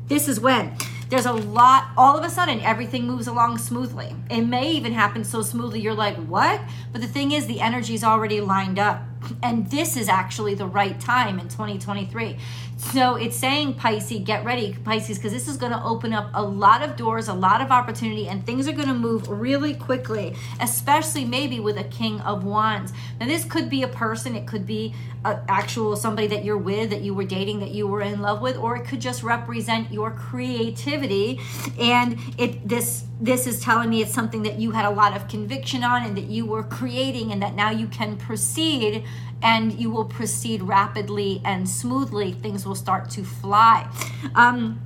This 0.08 0.28
is 0.28 0.40
when 0.40 0.76
there's 1.14 1.28
a 1.28 1.32
lot, 1.32 1.90
all 1.96 2.18
of 2.18 2.26
a 2.26 2.30
sudden, 2.30 2.60
everything 2.62 3.06
moves 3.06 3.28
along 3.28 3.60
smoothly. 3.60 4.16
It 4.32 4.42
may 4.42 4.72
even 4.72 4.94
happen 4.94 5.24
so 5.24 5.44
smoothly 5.44 5.80
you're 5.80 5.94
like, 5.94 6.16
what? 6.16 6.60
But 6.92 7.02
the 7.02 7.08
thing 7.08 7.32
is, 7.32 7.46
the 7.46 7.62
energy's 7.62 8.04
already 8.04 8.42
lined 8.42 8.80
up. 8.80 9.04
And 9.44 9.70
this 9.70 9.96
is 9.96 10.10
actually 10.10 10.56
the 10.56 10.66
right 10.66 11.00
time 11.00 11.38
in 11.38 11.50
2023. 11.50 12.38
So 12.78 13.16
it's 13.16 13.36
saying, 13.36 13.76
Pisces, 13.76 14.22
get 14.24 14.46
ready, 14.46 14.76
Pisces, 14.84 15.18
because 15.18 15.32
this 15.32 15.48
is 15.48 15.58
going 15.58 15.72
to 15.72 15.84
open 15.84 16.14
up 16.14 16.30
a 16.34 16.44
lot 16.44 16.84
of 16.84 16.96
doors, 16.96 17.28
a 17.28 17.34
lot 17.34 17.62
of 17.62 17.72
opportunity, 17.72 18.28
and 18.28 18.46
things 18.46 18.68
are 18.68 18.72
going 18.72 18.88
to 18.88 18.94
move 18.94 19.28
really 19.28 19.74
quickly, 19.74 20.36
especially 20.60 21.26
maybe 21.26 21.60
with 21.60 21.78
a 21.78 21.84
King 21.86 22.20
of 22.22 22.44
Wands. 22.44 22.94
Now, 23.20 23.26
this 23.26 23.46
could 23.46 23.70
be 23.70 23.84
a 23.84 23.88
person, 23.88 24.36
it 24.36 24.46
could 24.46 24.66
be 24.66 24.94
a 25.26 25.40
actual 25.48 25.96
somebody 25.96 26.28
that 26.28 26.44
you're 26.44 26.58
with, 26.58 26.90
that 26.90 27.02
you 27.02 27.14
were 27.14 27.24
dating, 27.24 27.60
that 27.62 27.72
you 27.72 27.88
were 27.88 28.02
in 28.02 28.22
love 28.22 28.42
with, 28.42 28.58
or 28.58 28.76
it 28.76 28.86
could 28.86 29.00
just 29.00 29.24
represent 29.24 29.92
your 29.92 30.12
creativity. 30.12 31.40
And 31.80 32.20
it 32.38 32.68
this 32.68 33.06
this 33.22 33.48
is 33.48 33.62
telling 33.62 33.90
me 33.90 34.02
it's 34.02 34.14
something 34.14 34.44
that 34.44 34.60
you 34.60 34.72
had 34.72 34.86
a 34.86 34.90
lot 34.90 35.16
of 35.16 35.30
conviction 35.30 35.84
on 35.84 36.04
and 36.04 36.18
that 36.18 36.26
you 36.26 36.46
were 36.46 36.64
creating 36.64 37.32
and 37.32 37.42
that 37.42 37.56
now 37.56 37.72
you 37.72 37.88
can 37.88 38.18
proceed 38.18 39.06
and 39.44 39.74
you 39.80 39.90
will 39.90 40.06
proceed 40.06 40.64
rapidly 40.64 41.42
and 41.46 41.70
smoothly. 41.70 42.32
Things 42.32 42.66
will 42.66 42.76
start 42.76 43.10
to 43.12 43.24
fly. 43.24 43.88
Um, 44.34 44.82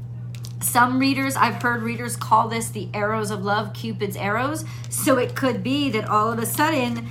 some 0.59 0.97
readers, 0.99 1.35
I've 1.35 1.61
heard 1.61 1.83
readers 1.83 2.15
call 2.15 2.47
this 2.49 2.69
the 2.69 2.89
arrows 2.93 3.29
of 3.29 3.45
love, 3.45 3.73
Cupid's 3.73 4.17
arrows. 4.17 4.65
So 4.89 5.17
it 5.17 5.35
could 5.35 5.63
be 5.63 5.89
that 5.91 6.09
all 6.09 6.31
of 6.31 6.39
a 6.39 6.45
sudden, 6.45 7.07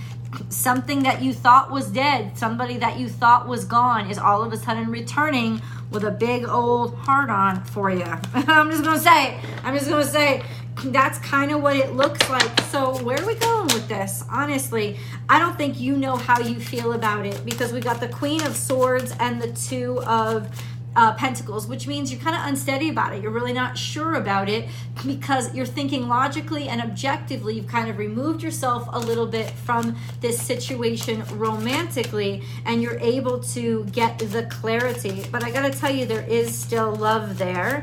something 0.48 1.04
that 1.04 1.22
you 1.22 1.32
thought 1.32 1.70
was 1.70 1.88
dead, 1.88 2.36
somebody 2.36 2.76
that 2.78 2.98
you 2.98 3.08
thought 3.08 3.46
was 3.46 3.64
gone, 3.64 4.10
is 4.10 4.18
all 4.18 4.42
of 4.42 4.52
a 4.52 4.56
sudden 4.56 4.90
returning 4.90 5.62
with 5.90 6.04
a 6.04 6.10
big 6.10 6.46
old 6.48 6.94
heart 6.96 7.30
on 7.30 7.64
for 7.64 7.90
you. 7.90 8.04
I'm 8.34 8.70
just 8.70 8.82
gonna 8.82 8.98
say, 8.98 9.38
I'm 9.62 9.74
just 9.74 9.88
gonna 9.88 10.04
say, 10.04 10.42
that's 10.84 11.18
kind 11.18 11.52
of 11.52 11.62
what 11.62 11.76
it 11.76 11.94
looks 11.94 12.28
like. 12.28 12.60
So, 12.62 13.02
where 13.02 13.20
are 13.20 13.26
we 13.26 13.34
going 13.36 13.66
with 13.66 13.88
this? 13.88 14.24
Honestly, 14.30 14.98
I 15.28 15.38
don't 15.38 15.56
think 15.56 15.80
you 15.80 15.96
know 15.96 16.16
how 16.16 16.40
you 16.40 16.60
feel 16.60 16.92
about 16.92 17.26
it 17.26 17.44
because 17.44 17.72
we 17.72 17.80
got 17.80 18.00
the 18.00 18.08
Queen 18.08 18.42
of 18.44 18.56
Swords 18.56 19.14
and 19.18 19.40
the 19.40 19.52
Two 19.52 20.02
of 20.02 20.48
uh, 20.96 21.12
Pentacles, 21.14 21.66
which 21.66 21.86
means 21.86 22.10
you're 22.10 22.20
kind 22.20 22.34
of 22.34 22.42
unsteady 22.46 22.88
about 22.88 23.14
it. 23.14 23.22
You're 23.22 23.30
really 23.30 23.52
not 23.52 23.76
sure 23.76 24.14
about 24.14 24.48
it 24.48 24.68
because 25.06 25.54
you're 25.54 25.66
thinking 25.66 26.08
logically 26.08 26.68
and 26.68 26.80
objectively. 26.80 27.54
You've 27.54 27.66
kind 27.66 27.90
of 27.90 27.98
removed 27.98 28.42
yourself 28.42 28.88
a 28.92 28.98
little 28.98 29.26
bit 29.26 29.50
from 29.50 29.96
this 30.20 30.40
situation 30.40 31.22
romantically, 31.34 32.42
and 32.64 32.82
you're 32.82 32.98
able 32.98 33.40
to 33.40 33.84
get 33.92 34.18
the 34.18 34.44
clarity. 34.44 35.26
But 35.30 35.44
I 35.44 35.50
got 35.50 35.70
to 35.70 35.78
tell 35.78 35.94
you, 35.94 36.06
there 36.06 36.26
is 36.26 36.56
still 36.56 36.94
love 36.94 37.38
there 37.38 37.82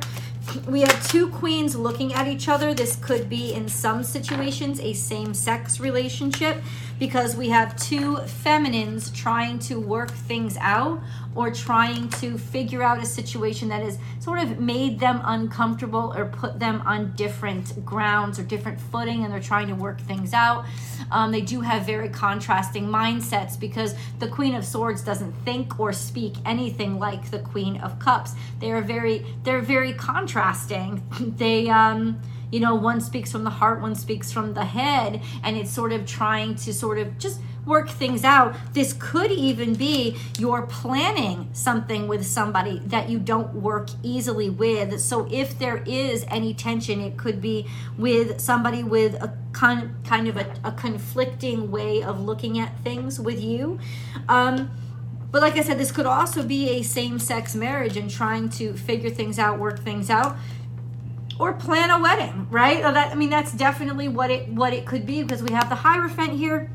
we 0.67 0.81
have 0.81 1.07
two 1.07 1.29
queens 1.29 1.75
looking 1.75 2.13
at 2.13 2.27
each 2.27 2.47
other. 2.47 2.73
This 2.73 2.95
could 2.97 3.29
be, 3.29 3.53
in 3.53 3.67
some 3.67 4.03
situations, 4.03 4.79
a 4.79 4.93
same 4.93 5.33
sex 5.33 5.79
relationship 5.79 6.57
because 7.00 7.35
we 7.35 7.50
have 7.50 7.75
two 7.75 8.17
feminines 8.17 9.09
trying 9.12 9.59
to 9.59 9.79
work 9.79 10.12
things 10.12 10.57
out 10.59 11.01
or 11.35 11.50
trying 11.50 12.07
to 12.09 12.38
figure 12.38 12.83
out 12.83 13.01
a 13.01 13.05
situation 13.05 13.67
that 13.69 13.81
has 13.81 13.97
sort 14.19 14.39
of 14.39 14.59
made 14.59 15.00
them 15.00 15.19
uncomfortable 15.23 16.13
or 16.15 16.25
put 16.25 16.59
them 16.59 16.81
on 16.85 17.12
different 17.15 17.83
grounds 17.83 18.38
or 18.38 18.43
different 18.43 18.79
footing 18.79 19.23
and 19.23 19.33
they're 19.33 19.39
trying 19.39 19.67
to 19.67 19.73
work 19.73 20.00
things 20.01 20.33
out. 20.33 20.65
Um, 21.12 21.31
they 21.31 21.41
do 21.41 21.62
have 21.62 21.85
very 21.85 22.09
contrasting 22.09 22.85
mindsets 22.85 23.59
because 23.59 23.95
the 24.19 24.27
Queen 24.27 24.53
of 24.55 24.63
Swords 24.63 25.01
doesn't 25.01 25.33
think 25.43 25.79
or 25.79 25.91
speak 25.91 26.35
anything 26.45 27.00
like 27.00 27.31
the 27.31 27.39
Queen 27.39 27.77
of 27.77 27.97
Cups. 28.00 28.33
They 28.59 28.71
are 28.71 28.81
very, 28.81 29.25
they're 29.43 29.62
very 29.62 29.93
contrasting. 29.93 30.33
they, 31.20 31.70
um, 31.70 32.20
you 32.52 32.60
know, 32.60 32.75
one 32.75 33.02
speaks 33.02 33.32
from 33.32 33.44
the 33.44 33.50
heart, 33.50 33.82
one 33.82 33.96
speaks 33.96 34.32
from 34.32 34.54
the 34.54 34.66
head, 34.66 35.22
and 35.44 35.58
it's 35.58 35.72
sort 35.72 35.92
of 35.92 36.06
trying 36.06 36.56
to 36.56 36.74
sort 36.74 37.00
of 37.00 37.18
just 37.18 37.40
work 37.66 37.90
things 37.90 38.24
out. 38.24 38.56
This 38.74 38.94
could 38.94 39.32
even 39.32 39.74
be 39.74 40.18
you're 40.38 40.63
planning 40.63 41.50
something 41.54 42.08
with 42.08 42.25
somebody 42.25 42.80
that 42.86 43.10
you 43.10 43.20
don't 43.20 43.56
work 43.56 43.90
easily 44.04 44.50
with. 44.50 45.00
So 45.00 45.28
if 45.32 45.58
there 45.58 45.84
is 45.86 46.25
any 46.28 46.54
tension, 46.54 47.02
it 47.02 47.18
could 47.18 47.42
be 47.42 47.68
with 47.98 48.40
somebody 48.40 48.84
with 48.84 49.16
a 49.16 49.36
kind 49.54 49.92
kind 50.04 50.28
of 50.28 50.38
a, 50.38 50.54
a 50.63 50.72
conflicting 50.72 51.72
way 51.72 52.04
of 52.04 52.20
looking 52.20 52.60
at 52.60 52.78
things 52.80 53.20
with 53.20 53.42
you. 53.42 53.80
Um, 54.28 54.70
but 55.34 55.42
like 55.42 55.58
I 55.58 55.63
said, 55.63 55.78
this 55.78 55.92
could 55.92 56.06
also 56.06 56.44
be 56.44 56.70
a 56.70 56.82
same-sex 56.82 57.56
marriage 57.56 57.98
and 57.98 58.10
trying 58.10 58.48
to 58.52 58.74
figure 58.74 59.10
things 59.10 59.38
out, 59.38 59.60
work 59.60 59.80
things 59.80 60.10
out 60.10 60.38
or 61.38 61.52
plan 61.52 61.90
a 61.90 62.00
wedding, 62.00 62.48
right? 62.50 62.82
That, 62.82 63.12
I 63.12 63.16
mean, 63.16 63.30
that's 63.30 63.52
definitely 63.52 64.08
what 64.08 64.32
it 64.32 64.48
what 64.48 64.72
it 64.72 64.86
could 64.86 65.06
be 65.06 65.24
because 65.24 65.44
we 65.44 65.52
have 65.52 65.68
the 65.68 65.75
Hierophant 65.75 66.32
here 66.32 66.70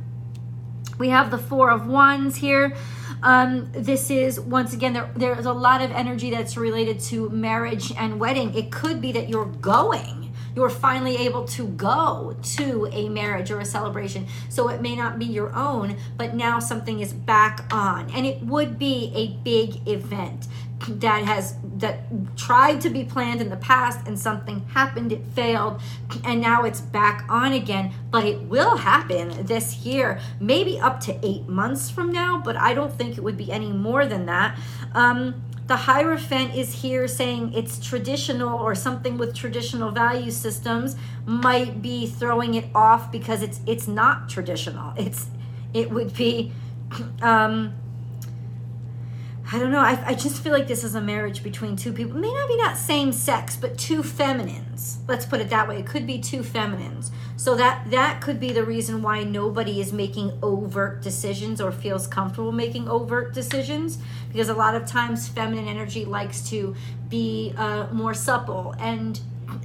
we 0.99 1.09
have 1.11 1.31
the 1.31 1.38
Four 1.38 1.71
of 1.71 1.87
Wands 1.87 2.37
here. 2.37 2.77
Um, 3.23 3.71
this 3.73 4.11
is 4.11 4.38
once 4.38 4.73
again 4.73 4.93
there, 4.93 5.11
there's 5.17 5.47
a 5.47 5.53
lot 5.53 5.81
of 5.81 5.91
energy 5.91 6.31
that's 6.31 6.57
related 6.57 7.00
to 7.00 7.31
marriage 7.31 7.93
and 7.97 8.21
wedding. 8.21 8.55
It 8.55 8.71
could 8.71 9.00
be 9.00 9.12
that 9.12 9.29
you're 9.29 9.47
going, 9.47 10.27
you're 10.55 10.71
finally 10.71 11.17
able 11.17 11.45
to 11.47 11.67
go 11.69 12.37
to 12.43 12.88
a 12.93 13.09
marriage 13.09 13.50
or 13.50 13.61
a 13.61 13.64
celebration. 13.64 14.26
So 14.49 14.69
it 14.69 14.81
may 14.81 14.97
not 14.97 15.19
be 15.19 15.26
your 15.26 15.55
own, 15.55 15.97
but 16.17 16.35
now 16.35 16.59
something 16.59 17.00
is 17.00 17.12
back 17.12 17.67
on, 17.73 18.11
and 18.11 18.26
it 18.26 18.43
would 18.43 18.78
be 18.78 19.12
a 19.14 19.43
big 19.43 19.87
event 19.88 20.47
that 20.87 21.25
has 21.25 21.57
that 21.78 22.37
tried 22.37 22.81
to 22.81 22.90
be 22.90 23.05
planned 23.05 23.40
in 23.40 23.49
the 23.50 23.57
past 23.57 24.07
and 24.07 24.19
something 24.19 24.64
happened 24.69 25.12
it 25.12 25.25
failed 25.35 25.81
and 26.25 26.40
now 26.40 26.64
it's 26.64 26.81
back 26.81 27.25
on 27.28 27.52
again. 27.52 27.93
But 28.11 28.25
it 28.25 28.43
will 28.43 28.76
happen 28.76 29.45
this 29.47 29.78
year 29.78 30.21
maybe 30.40 30.78
up 30.78 31.00
to 31.00 31.19
eight 31.26 31.49
months 31.49 31.90
from 31.90 32.12
now 32.12 32.40
but 32.43 32.57
i 32.57 32.73
don't 32.75 32.93
think 32.93 33.19
it 33.19 33.23
would 33.23 33.37
be 33.37 33.50
any 33.50 33.73
more 33.73 34.07
than 34.07 34.26
that. 34.26 34.59
Um, 34.95 35.43
the 35.68 35.76
hierophant 35.76 36.54
is 36.54 36.82
here 36.82 37.06
saying 37.06 37.52
it's 37.52 37.78
traditional 37.78 38.58
or 38.58 38.75
something 38.75 39.18
with 39.18 39.34
traditional 39.34 39.90
value 39.90 40.30
systems 40.30 40.96
might 41.26 41.82
be 41.82 42.06
throwing 42.06 42.54
it 42.54 42.64
off 42.75 43.12
because 43.12 43.42
it's 43.42 43.60
it's 43.66 43.87
not 43.87 44.28
traditional. 44.30 44.94
It's 44.96 45.26
it 45.75 45.90
would 45.90 46.14
be 46.14 46.52
um 47.22 47.75
I 49.50 49.59
don't 49.59 49.71
know. 49.71 49.81
I, 49.81 49.99
I 50.09 50.14
just 50.14 50.43
feel 50.43 50.52
like 50.52 50.69
this 50.69 50.85
is 50.85 50.95
a 50.95 51.00
marriage 51.00 51.43
between 51.43 51.75
two 51.75 51.93
people. 51.93 52.19
May 52.19 52.33
not 52.33 52.49
be 52.49 52.57
not 52.59 52.76
same 52.76 53.12
sex, 53.12 53.57
but 53.57 53.78
two 53.78 54.02
feminines. 54.02 54.99
Let's 55.09 55.25
put 55.25 55.40
it 55.40 55.49
that 55.49 55.67
way. 55.67 55.78
It 55.78 55.87
could 55.87 56.07
be 56.07 56.19
two 56.19 56.43
feminines. 56.43 57.11
So 57.37 57.55
that 57.55 57.90
that 57.90 58.21
could 58.21 58.40
be 58.40 58.52
the 58.52 58.64
reason 58.64 59.00
why 59.00 59.23
nobody 59.23 59.81
is 59.81 59.90
making 59.90 60.38
overt 60.43 61.02
decisions 61.02 61.62
or 61.62 61.73
feels 61.73 62.07
comfortable 62.07 62.52
making 62.52 62.88
overt 62.88 63.33
decisions 63.33 63.99
because 64.31 64.50
a 64.50 64.55
lot 64.55 64.75
of 64.75 64.87
times 64.87 65.28
feminine 65.28 65.67
energy 65.67 66.05
likes 66.05 66.47
to 66.50 66.76
be 67.09 67.55
uh, 67.57 67.87
more 67.90 68.12
supple 68.12 68.75
and 68.78 69.21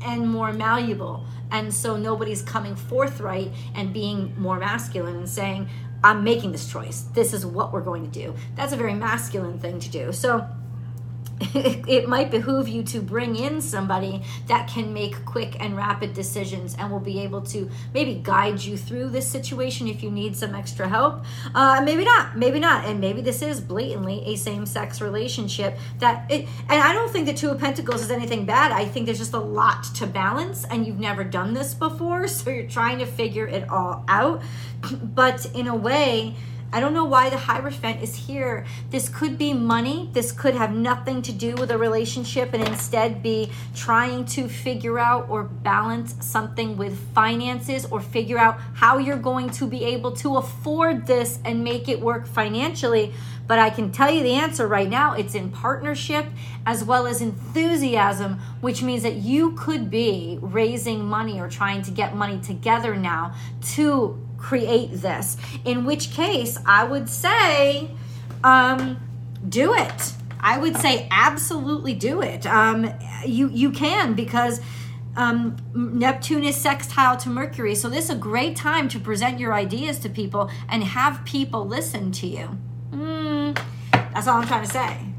and 0.06 0.30
more 0.30 0.54
malleable 0.54 1.26
and 1.52 1.74
so 1.74 1.98
nobody's 1.98 2.42
coming 2.42 2.74
forthright 2.76 3.52
and 3.76 3.92
being 3.92 4.34
more 4.38 4.58
masculine 4.58 5.18
and 5.18 5.28
saying 5.28 5.68
I'm 6.04 6.24
making 6.24 6.52
this 6.52 6.70
choice. 6.70 7.06
This 7.14 7.34
is 7.34 7.46
what 7.46 7.72
we're 7.72 7.82
going 7.82 8.04
to 8.04 8.12
do. 8.12 8.36
That's 8.56 8.74
a 8.74 8.76
very 8.76 8.94
masculine 8.94 9.60
thing 9.60 9.80
to 9.80 9.90
do. 9.90 10.12
So 10.12 10.46
it, 11.56 12.08
might 12.08 12.30
behoove 12.30 12.68
you 12.68 12.84
to 12.84 13.02
bring 13.02 13.36
in 13.36 13.62
somebody 13.62 14.22
that 14.48 14.68
can 14.68 14.94
make 14.94 15.26
quick 15.26 15.58
and 15.60 15.76
rapid 15.76 16.14
decisions 16.14 16.76
and 16.78 16.92
will 16.92 17.00
be 17.00 17.20
able 17.22 17.42
to 17.42 17.70
maybe 17.94 18.16
guide 18.24 18.62
you 18.62 18.78
through 18.78 19.10
this 19.10 19.28
situation 19.28 19.88
if 19.88 20.04
you 20.04 20.12
need 20.12 20.36
some 20.36 20.54
extra 20.54 20.88
help. 20.88 21.24
Uh, 21.56 21.82
maybe 21.84 22.04
not, 22.04 22.38
maybe 22.38 22.60
not, 22.60 22.86
and 22.86 23.00
maybe 23.00 23.22
this 23.22 23.42
is 23.42 23.60
blatantly 23.60 24.24
a 24.26 24.36
same-sex 24.36 25.02
relationship 25.02 25.78
that 26.00 26.30
it. 26.30 26.48
And 26.70 26.82
I 26.82 26.94
don't 26.94 27.12
think 27.12 27.26
the 27.26 27.34
Two 27.34 27.50
of 27.50 27.60
Pentacles 27.60 28.02
is 28.02 28.12
anything 28.12 28.46
bad. 28.46 28.72
I 28.72 28.86
think 28.86 29.06
there's 29.06 29.20
just 29.20 29.34
a 29.34 29.40
lot 29.40 29.84
to 29.96 30.08
balance, 30.08 30.66
and 30.66 30.86
you've 30.86 31.00
never 31.00 31.24
done 31.24 31.54
this 31.54 31.74
before, 31.74 32.28
so 32.28 32.50
you're 32.50 32.68
trying 32.68 33.00
to 33.00 33.06
figure 33.06 33.48
it 33.48 33.70
all 33.70 34.04
out. 34.08 34.42
But 35.04 35.46
in 35.54 35.68
a 35.68 35.76
way 35.76 36.36
I 36.74 36.80
don't 36.80 36.96
know 36.96 37.06
why 37.06 37.30
the 37.30 37.38
Hierophant 37.38 38.02
is 38.02 38.16
here. 38.16 38.66
This 38.90 39.08
could 39.08 39.38
be 39.38 39.54
money. 39.54 40.10
This 40.12 40.32
could 40.32 40.56
have 40.56 40.74
nothing 40.74 41.22
to 41.22 41.32
do 41.32 41.54
with 41.54 41.70
a 41.70 41.78
relationship 41.78 42.52
and 42.52 42.68
instead 42.68 43.22
be 43.22 43.52
trying 43.76 44.26
to 44.34 44.48
figure 44.48 44.98
out 44.98 45.30
or 45.30 45.44
balance 45.44 46.16
something 46.26 46.76
with 46.76 46.98
finances 47.14 47.86
or 47.86 48.02
figure 48.02 48.40
out 48.40 48.60
how 48.74 48.98
you're 48.98 49.18
going 49.18 49.52
to 49.52 49.68
be 49.68 49.84
able 49.84 50.14
to 50.14 50.38
afford 50.38 51.06
this 51.06 51.38
and 51.46 51.64
make 51.64 51.88
it 51.88 52.02
work 52.02 52.26
financially. 52.26 53.14
But 53.46 53.60
I 53.60 53.70
can 53.70 53.92
tell 53.92 54.10
you 54.10 54.24
the 54.24 54.34
answer 54.34 54.68
right 54.68 54.90
now 54.90 55.14
it's 55.14 55.36
in 55.36 55.52
partnership 55.52 56.26
as 56.66 56.84
well 56.84 57.06
as 57.06 57.22
enthusiasm, 57.22 58.40
which 58.62 58.82
means 58.82 59.04
that 59.04 59.18
you 59.18 59.52
could 59.52 59.92
be 59.92 60.40
raising 60.42 61.06
money 61.06 61.40
or 61.40 61.50
trying 61.50 61.84
to 61.84 61.92
get 61.92 62.16
money 62.16 62.40
together 62.40 62.96
now 62.96 63.36
to 63.74 64.20
create 64.44 64.92
this. 64.92 65.38
In 65.64 65.86
which 65.86 66.12
case, 66.12 66.60
I 66.66 66.84
would 66.84 67.10
say, 67.10 67.90
um, 68.44 69.00
do 69.48 69.74
it. 69.74 70.14
I 70.40 70.58
would 70.58 70.76
say 70.76 71.08
absolutely 71.10 71.94
do 71.94 72.22
it. 72.22 72.46
Um, 72.46 72.94
you 73.26 73.50
you 73.50 73.72
can 73.72 74.14
because 74.14 74.60
um, 75.16 75.56
Neptune 75.74 76.44
is 76.44 76.58
sextile 76.58 77.16
to 77.18 77.30
Mercury, 77.30 77.76
so 77.76 77.88
this 77.88 78.06
is 78.06 78.10
a 78.12 78.16
great 78.16 78.56
time 78.58 78.90
to 78.90 79.00
present 79.00 79.40
your 79.40 79.54
ideas 79.54 79.98
to 80.00 80.10
people 80.10 80.50
and 80.68 80.84
have 80.84 81.24
people 81.24 81.66
listen 81.66 82.12
to 82.12 82.28
you. 82.28 82.58
Mm, 82.92 83.58
That's 83.92 84.28
all 84.28 84.40
I'm 84.42 84.48
trying 84.48 84.66
to 84.66 84.70
say. 84.72 85.13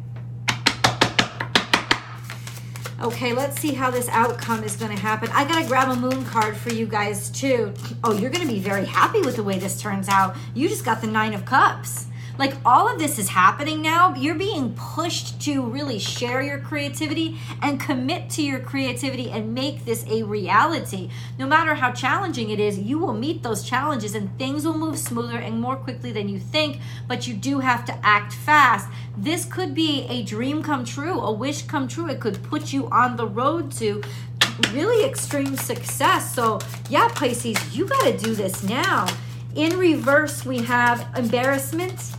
Okay, 3.03 3.33
let's 3.33 3.61
see 3.61 3.73
how 3.73 3.91
this 3.91 4.09
outcome 4.11 4.63
is 4.63 4.77
going 4.77 4.95
to 4.95 5.01
happen. 5.01 5.29
I 5.33 5.45
got 5.45 5.61
to 5.61 5.67
grab 5.67 5.89
a 5.89 5.97
moon 5.97 6.25
card 6.25 6.57
for 6.57 6.73
you 6.73 6.87
guys 6.87 7.29
too. 7.29 7.75
Oh, 8.05 8.13
you're 8.13 8.31
going 8.31 8.47
to 8.47 8.53
be 8.53 8.61
very 8.61 8.85
happy 8.85 9.21
with 9.21 9.37
the 9.37 9.43
way 9.43 9.59
this 9.59 9.81
turns 9.81 10.09
out. 10.09 10.37
You 10.55 10.69
just 10.69 10.85
got 10.85 11.01
the 11.01 11.09
Nine 11.09 11.35
of 11.35 11.45
Cups. 11.45 12.07
Like 12.37 12.55
all 12.65 12.93
of 12.93 12.99
this 12.99 13.19
is 13.19 13.29
happening 13.29 13.81
now. 13.81 14.15
You're 14.15 14.35
being 14.35 14.75
pushed 14.75 15.41
to 15.43 15.65
really 15.65 15.99
share 15.99 16.43
your 16.43 16.59
creativity 16.59 17.39
and 17.63 17.79
commit 17.79 18.29
to 18.31 18.43
your 18.43 18.59
creativity 18.59 19.31
and 19.31 19.55
make 19.55 19.85
this 19.85 20.05
a 20.09 20.25
reality. 20.25 21.11
No 21.39 21.47
matter 21.47 21.75
how 21.75 21.93
challenging 21.93 22.51
it 22.51 22.59
is, 22.59 22.79
you 22.79 22.99
will 22.99 23.15
meet 23.15 23.43
those 23.43 23.63
challenges 23.63 24.15
and 24.15 24.37
things 24.37 24.65
will 24.65 24.77
move 24.77 24.99
smoother 24.99 25.39
and 25.39 25.61
more 25.61 25.77
quickly 25.77 26.11
than 26.11 26.29
you 26.29 26.41
think, 26.41 26.79
but 27.07 27.29
you 27.29 27.35
do 27.35 27.61
have 27.61 27.85
to 27.85 27.99
act 28.05 28.33
fast. 28.33 28.89
This 29.17 29.45
could 29.45 29.75
be 29.75 30.07
a 30.09 30.25
dream 30.25 30.63
come 30.63 30.85
true, 30.85 31.21
a 31.21 31.33
wish 31.33 31.63
come 31.63 31.87
true. 31.87 32.09
It 32.09 32.19
could 32.19 32.43
put 32.43 32.73
you 32.73 32.89
on 32.89 33.17
the 33.17 33.27
road 33.27 33.71
to 33.73 34.03
really 34.73 35.05
extreme 35.09 35.57
success. 35.57 36.35
So, 36.35 36.59
yeah, 36.91 37.09
Pisces, 37.15 37.77
you 37.77 37.87
got 37.87 38.05
to 38.05 38.17
do 38.17 38.35
this 38.35 38.65
now. 38.65 39.07
In 39.55 39.79
reverse, 39.79 40.45
we 40.45 40.59
have 40.63 41.07
embarrassment 41.17 42.13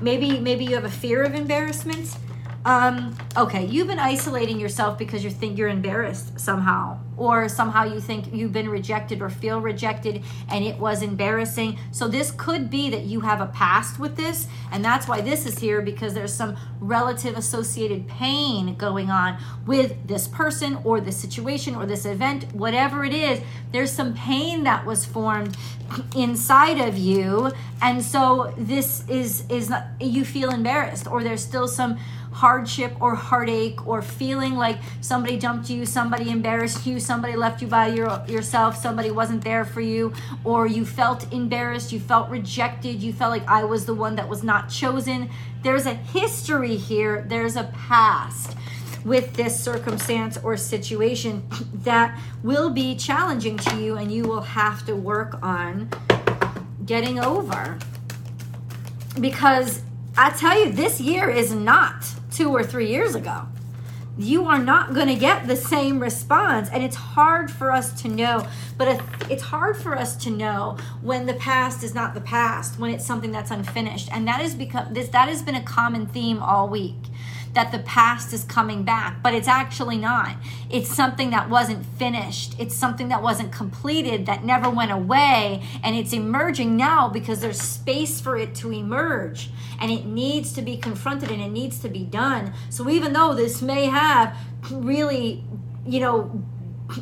maybe 0.00 0.40
maybe 0.40 0.64
you 0.64 0.74
have 0.74 0.84
a 0.84 0.90
fear 0.90 1.22
of 1.22 1.34
embarrassment? 1.34 2.16
Um, 2.64 3.14
okay 3.36 3.66
you've 3.66 3.88
been 3.88 3.98
isolating 3.98 4.58
yourself 4.58 4.96
because 4.98 5.22
you 5.22 5.30
think 5.30 5.58
you're 5.58 5.68
embarrassed 5.68 6.40
somehow 6.40 6.98
or 7.16 7.48
somehow 7.48 7.84
you 7.84 8.00
think 8.00 8.32
you've 8.32 8.52
been 8.52 8.68
rejected 8.68 9.22
or 9.22 9.30
feel 9.30 9.60
rejected 9.60 10.22
and 10.48 10.64
it 10.64 10.78
was 10.78 11.02
embarrassing. 11.02 11.78
So, 11.92 12.08
this 12.08 12.30
could 12.30 12.70
be 12.70 12.90
that 12.90 13.02
you 13.02 13.20
have 13.20 13.40
a 13.40 13.46
past 13.46 13.98
with 13.98 14.16
this, 14.16 14.46
and 14.72 14.84
that's 14.84 15.08
why 15.08 15.20
this 15.20 15.46
is 15.46 15.58
here 15.58 15.80
because 15.80 16.14
there's 16.14 16.32
some 16.32 16.56
relative 16.80 17.36
associated 17.36 18.06
pain 18.06 18.74
going 18.74 19.10
on 19.10 19.38
with 19.66 20.06
this 20.06 20.28
person 20.28 20.78
or 20.84 21.00
this 21.00 21.16
situation 21.16 21.74
or 21.74 21.86
this 21.86 22.04
event, 22.04 22.52
whatever 22.54 23.04
it 23.04 23.14
is. 23.14 23.40
There's 23.72 23.92
some 23.92 24.14
pain 24.14 24.64
that 24.64 24.84
was 24.84 25.04
formed 25.04 25.56
inside 26.16 26.80
of 26.80 26.96
you, 26.96 27.52
and 27.82 28.02
so 28.02 28.54
this 28.56 29.08
is 29.08 29.44
is 29.48 29.70
not, 29.70 29.86
you 30.00 30.24
feel 30.24 30.50
embarrassed 30.50 31.06
or 31.06 31.22
there's 31.22 31.42
still 31.42 31.68
some 31.68 31.98
hardship 32.34 32.92
or 33.00 33.14
heartache 33.14 33.86
or 33.86 34.02
feeling 34.02 34.56
like 34.56 34.78
somebody 35.00 35.36
dumped 35.36 35.70
you, 35.70 35.86
somebody 35.86 36.30
embarrassed 36.30 36.84
you, 36.84 36.98
somebody 37.04 37.36
left 37.36 37.62
you 37.62 37.68
by 37.68 37.88
your, 37.88 38.24
yourself, 38.26 38.76
somebody 38.76 39.10
wasn't 39.10 39.44
there 39.44 39.64
for 39.64 39.80
you, 39.80 40.12
or 40.42 40.66
you 40.66 40.84
felt 40.84 41.32
embarrassed, 41.32 41.92
you 41.92 42.00
felt 42.00 42.28
rejected, 42.30 43.02
you 43.02 43.12
felt 43.12 43.30
like 43.30 43.46
I 43.46 43.64
was 43.64 43.86
the 43.86 43.94
one 43.94 44.16
that 44.16 44.28
was 44.28 44.42
not 44.42 44.68
chosen. 44.68 45.30
There's 45.62 45.86
a 45.86 45.94
history 45.94 46.76
here, 46.76 47.24
there's 47.28 47.56
a 47.56 47.64
past 47.64 48.56
with 49.04 49.34
this 49.34 49.58
circumstance 49.58 50.38
or 50.38 50.56
situation 50.56 51.46
that 51.84 52.18
will 52.42 52.70
be 52.70 52.96
challenging 52.96 53.58
to 53.58 53.76
you 53.76 53.96
and 53.96 54.10
you 54.10 54.24
will 54.24 54.40
have 54.40 54.84
to 54.86 54.96
work 54.96 55.38
on 55.42 55.90
getting 56.86 57.20
over. 57.20 57.78
Because 59.20 59.82
I 60.16 60.30
tell 60.30 60.58
you, 60.58 60.72
this 60.72 61.00
year 61.00 61.28
is 61.28 61.52
not 61.52 62.04
two 62.30 62.50
or 62.50 62.64
three 62.64 62.88
years 62.88 63.14
ago. 63.14 63.46
You 64.16 64.46
are 64.46 64.58
not 64.58 64.94
going 64.94 65.08
to 65.08 65.16
get 65.16 65.46
the 65.46 65.56
same 65.56 65.98
response. 66.00 66.68
And 66.70 66.84
it's 66.84 66.96
hard 66.96 67.50
for 67.50 67.72
us 67.72 68.00
to 68.02 68.08
know, 68.08 68.46
but 68.78 69.02
it's 69.28 69.42
hard 69.42 69.76
for 69.76 69.96
us 69.96 70.16
to 70.24 70.30
know 70.30 70.76
when 71.02 71.26
the 71.26 71.34
past 71.34 71.82
is 71.82 71.94
not 71.94 72.14
the 72.14 72.20
past, 72.20 72.78
when 72.78 72.94
it's 72.94 73.04
something 73.04 73.32
that's 73.32 73.50
unfinished. 73.50 74.08
And 74.12 74.26
that 74.28 74.40
is 74.40 74.54
because 74.54 74.86
this 74.92 75.08
that 75.08 75.28
has 75.28 75.42
been 75.42 75.56
a 75.56 75.62
common 75.62 76.06
theme 76.06 76.40
all 76.42 76.68
week 76.68 76.94
that 77.54 77.72
the 77.72 77.78
past 77.80 78.32
is 78.32 78.44
coming 78.44 78.82
back, 78.82 79.22
but 79.22 79.34
it's 79.34 79.48
actually 79.48 79.96
not. 79.96 80.36
It's 80.70 80.92
something 80.92 81.30
that 81.30 81.48
wasn't 81.48 81.86
finished. 81.86 82.54
It's 82.58 82.74
something 82.74 83.08
that 83.08 83.22
wasn't 83.22 83.52
completed, 83.52 84.26
that 84.26 84.44
never 84.44 84.68
went 84.68 84.90
away, 84.90 85.62
and 85.82 85.96
it's 85.96 86.12
emerging 86.12 86.76
now 86.76 87.08
because 87.08 87.40
there's 87.40 87.60
space 87.60 88.20
for 88.20 88.36
it 88.36 88.54
to 88.56 88.72
emerge 88.72 89.50
and 89.80 89.90
it 89.90 90.06
needs 90.06 90.52
to 90.52 90.62
be 90.62 90.76
confronted 90.76 91.30
and 91.30 91.42
it 91.42 91.50
needs 91.50 91.78
to 91.80 91.88
be 91.88 92.04
done. 92.04 92.52
So 92.70 92.88
even 92.88 93.12
though 93.12 93.34
this 93.34 93.62
may 93.62 93.86
have 93.86 94.36
really, 94.70 95.44
you 95.86 96.00
know, 96.00 96.44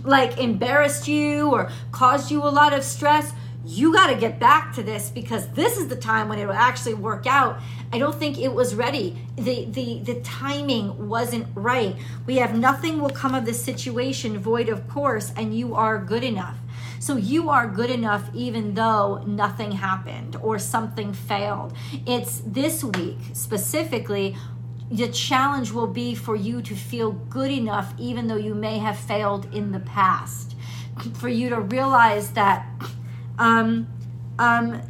like 0.05 0.39
embarrassed 0.39 1.09
you 1.09 1.51
or 1.51 1.71
caused 1.91 2.31
you 2.31 2.43
a 2.43 2.49
lot 2.49 2.73
of 2.73 2.85
stress, 2.85 3.33
you 3.65 3.93
got 3.93 4.09
to 4.09 4.17
get 4.17 4.41
back 4.41 4.75
to 4.75 4.83
this 4.83 5.11
because 5.11 5.49
this 5.49 5.77
is 5.77 5.89
the 5.89 5.97
time 5.97 6.29
when 6.29 6.39
it 6.39 6.47
will 6.47 6.53
actually 6.53 6.95
work 6.95 7.27
out. 7.27 7.61
I 7.93 7.99
don't 7.99 8.15
think 8.15 8.39
it 8.39 8.53
was 8.53 8.75
ready. 8.75 9.17
The 9.37 9.67
the 9.67 10.01
the 10.01 10.21
timing 10.23 11.09
wasn't 11.09 11.47
right. 11.55 11.97
We 12.27 12.37
have 12.37 12.57
nothing 12.59 13.01
will 13.01 13.11
come 13.11 13.35
of 13.35 13.45
this 13.45 13.63
situation 13.63 14.39
void 14.39 14.69
of 14.69 14.89
course 14.89 15.33
and 15.37 15.57
you 15.57 15.75
are 15.75 15.99
good 15.99 16.25
enough. 16.25 16.57
So 16.99 17.17
you 17.17 17.51
are 17.51 17.69
good 17.69 17.91
enough 17.91 18.31
even 18.35 18.75
though 18.75 19.23
nothing 19.27 19.73
happened 19.73 20.37
or 20.37 20.59
something 20.59 21.13
failed. 21.13 21.75
It's 22.07 22.43
this 22.45 22.83
week 22.83 23.19
specifically 23.33 24.37
the 24.91 25.09
challenge 25.09 25.71
will 25.73 25.87
be 25.87 26.15
for 26.15 26.37
you 26.37 26.63
to 26.63 26.75
feel 26.75 27.13
good 27.13 27.51
enough 27.51 27.95
even 27.99 28.27
though 28.27 28.37
you 28.37 28.55
may 28.55 28.79
have 28.79 28.99
failed 28.99 29.53
in 29.55 29.71
the 29.73 29.81
past. 29.81 30.57
For 31.15 31.29
you 31.29 31.49
to 31.49 31.61
realize 31.61 32.33
that 32.33 32.67
um, 33.43 33.89
um, 34.39 34.81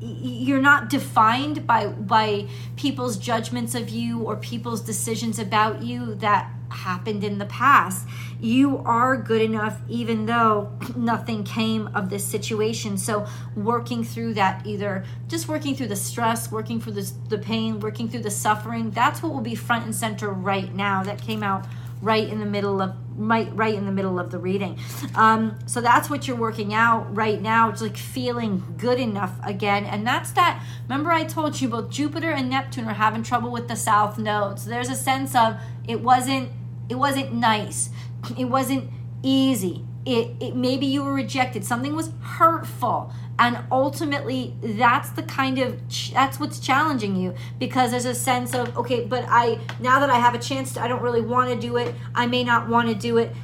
you're 0.00 0.60
not 0.60 0.90
defined 0.90 1.66
by 1.66 1.86
by 1.86 2.46
people's 2.76 3.16
judgments 3.16 3.74
of 3.74 3.88
you 3.88 4.22
or 4.22 4.36
people's 4.36 4.82
decisions 4.82 5.38
about 5.38 5.82
you 5.82 6.14
that 6.16 6.52
happened 6.68 7.24
in 7.24 7.38
the 7.38 7.46
past. 7.46 8.06
You 8.38 8.78
are 8.78 9.16
good 9.16 9.40
enough 9.40 9.80
even 9.88 10.26
though 10.26 10.70
nothing 10.96 11.42
came 11.42 11.88
of 11.94 12.10
this 12.10 12.24
situation. 12.24 12.98
So 12.98 13.26
working 13.56 14.04
through 14.04 14.34
that 14.34 14.66
either 14.66 15.04
just 15.26 15.48
working 15.48 15.74
through 15.74 15.88
the 15.88 15.96
stress 15.96 16.52
working 16.52 16.78
through 16.78 16.92
the, 16.92 17.12
the 17.30 17.38
pain 17.38 17.80
working 17.80 18.08
through 18.10 18.22
the 18.22 18.30
suffering 18.30 18.90
that's 18.90 19.22
what 19.22 19.32
will 19.32 19.40
be 19.40 19.54
front 19.54 19.84
and 19.84 19.94
center 19.94 20.28
right 20.28 20.74
now 20.74 21.02
that 21.02 21.20
came 21.22 21.42
out 21.42 21.66
right 22.02 22.28
in 22.28 22.40
the 22.40 22.46
middle 22.46 22.82
of 22.82 22.94
right 23.16 23.48
right 23.54 23.74
in 23.74 23.86
the 23.86 23.92
middle 23.92 24.18
of 24.18 24.30
the 24.30 24.38
reading. 24.38 24.78
Um, 25.14 25.58
so 25.66 25.80
that's 25.80 26.08
what 26.10 26.28
you're 26.28 26.36
working 26.36 26.74
out 26.74 27.14
right 27.14 27.40
now 27.40 27.70
it's 27.70 27.82
like 27.82 27.96
feeling 27.96 28.62
good 28.76 29.00
enough 29.00 29.38
again. 29.42 29.84
And 29.84 30.06
that's 30.06 30.32
that 30.32 30.62
remember 30.88 31.10
i 31.10 31.24
told 31.24 31.60
you 31.60 31.68
both 31.68 31.90
jupiter 31.90 32.30
and 32.30 32.50
neptune 32.50 32.86
are 32.86 32.94
having 32.94 33.22
trouble 33.22 33.50
with 33.50 33.68
the 33.68 33.76
south 33.76 34.18
node 34.18 34.58
so 34.58 34.70
there's 34.70 34.88
a 34.88 34.94
sense 34.94 35.34
of 35.34 35.56
it 35.88 36.00
wasn't 36.00 36.50
it 36.88 36.94
wasn't 36.94 37.32
nice. 37.32 37.90
It 38.38 38.46
wasn't 38.46 38.90
easy 39.22 39.84
it, 40.06 40.30
it 40.40 40.56
maybe 40.56 40.86
you 40.86 41.02
were 41.02 41.12
rejected. 41.12 41.64
Something 41.64 41.96
was 41.96 42.12
hurtful. 42.20 43.12
And 43.38 43.58
ultimately 43.70 44.54
that's 44.62 45.10
the 45.10 45.24
kind 45.24 45.58
of 45.58 45.78
that's 46.12 46.40
what's 46.40 46.58
challenging 46.58 47.16
you 47.16 47.34
because 47.58 47.90
there's 47.90 48.06
a 48.06 48.14
sense 48.14 48.54
of 48.54 48.74
okay 48.78 49.04
but 49.04 49.26
i 49.28 49.58
now 49.78 50.00
that 50.00 50.08
i 50.08 50.18
have 50.18 50.34
a 50.34 50.38
chance 50.38 50.72
to 50.72 50.80
i 50.80 50.88
don't 50.88 51.02
really 51.02 51.20
want 51.20 51.50
to 51.50 51.56
do 51.56 51.76
it. 51.76 51.94
I 52.14 52.26
may 52.26 52.44
not 52.44 52.68
want 52.68 52.88
to 52.88 52.94
do 52.94 53.18
it. 53.18 53.34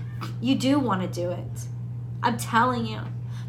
You 0.41 0.55
do 0.55 0.79
want 0.79 1.03
to 1.03 1.09
do 1.09 1.31
it. 1.31 1.67
I'm 2.23 2.39
telling 2.39 2.87
you. 2.87 3.01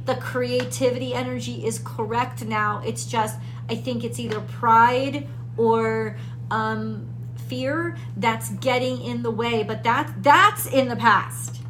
The 0.06 0.15
creativity 0.15 1.13
energy 1.13 1.65
is 1.65 1.80
correct 1.80 2.43
now. 2.43 2.82
It's 2.86 3.06
just 3.06 3.39
i 3.69 3.76
think 3.76 4.04
it's 4.04 4.19
either 4.19 4.41
pride 4.41 5.28
or 5.56 6.17
um, 6.52 7.08
fear 7.47 7.95
that's 8.17 8.49
getting 8.49 9.02
in 9.02 9.23
the 9.23 9.32
way. 9.32 9.63
But 9.63 9.84
that 9.84 10.12
that's 10.21 10.65
in 10.65 10.89
the 10.89 10.97
past 10.97 11.62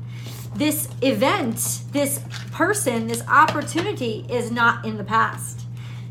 this 0.56 0.88
event, 1.02 1.82
this 1.92 2.22
person, 2.52 3.08
this 3.08 3.24
opportunity 3.28 4.26
is 4.30 4.52
not 4.52 4.86
in 4.86 4.98
the 4.98 5.04
past. 5.04 5.62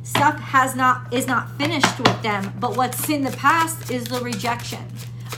Stuff 0.02 0.38
has 0.40 0.74
not 0.74 1.12
is 1.12 1.26
not 1.26 1.56
finished 1.56 1.98
with 1.98 2.22
them, 2.22 2.52
but 2.58 2.76
what's 2.76 3.08
in 3.08 3.22
the 3.22 3.30
past 3.32 3.90
is 3.90 4.04
the 4.04 4.20
rejection 4.20 4.84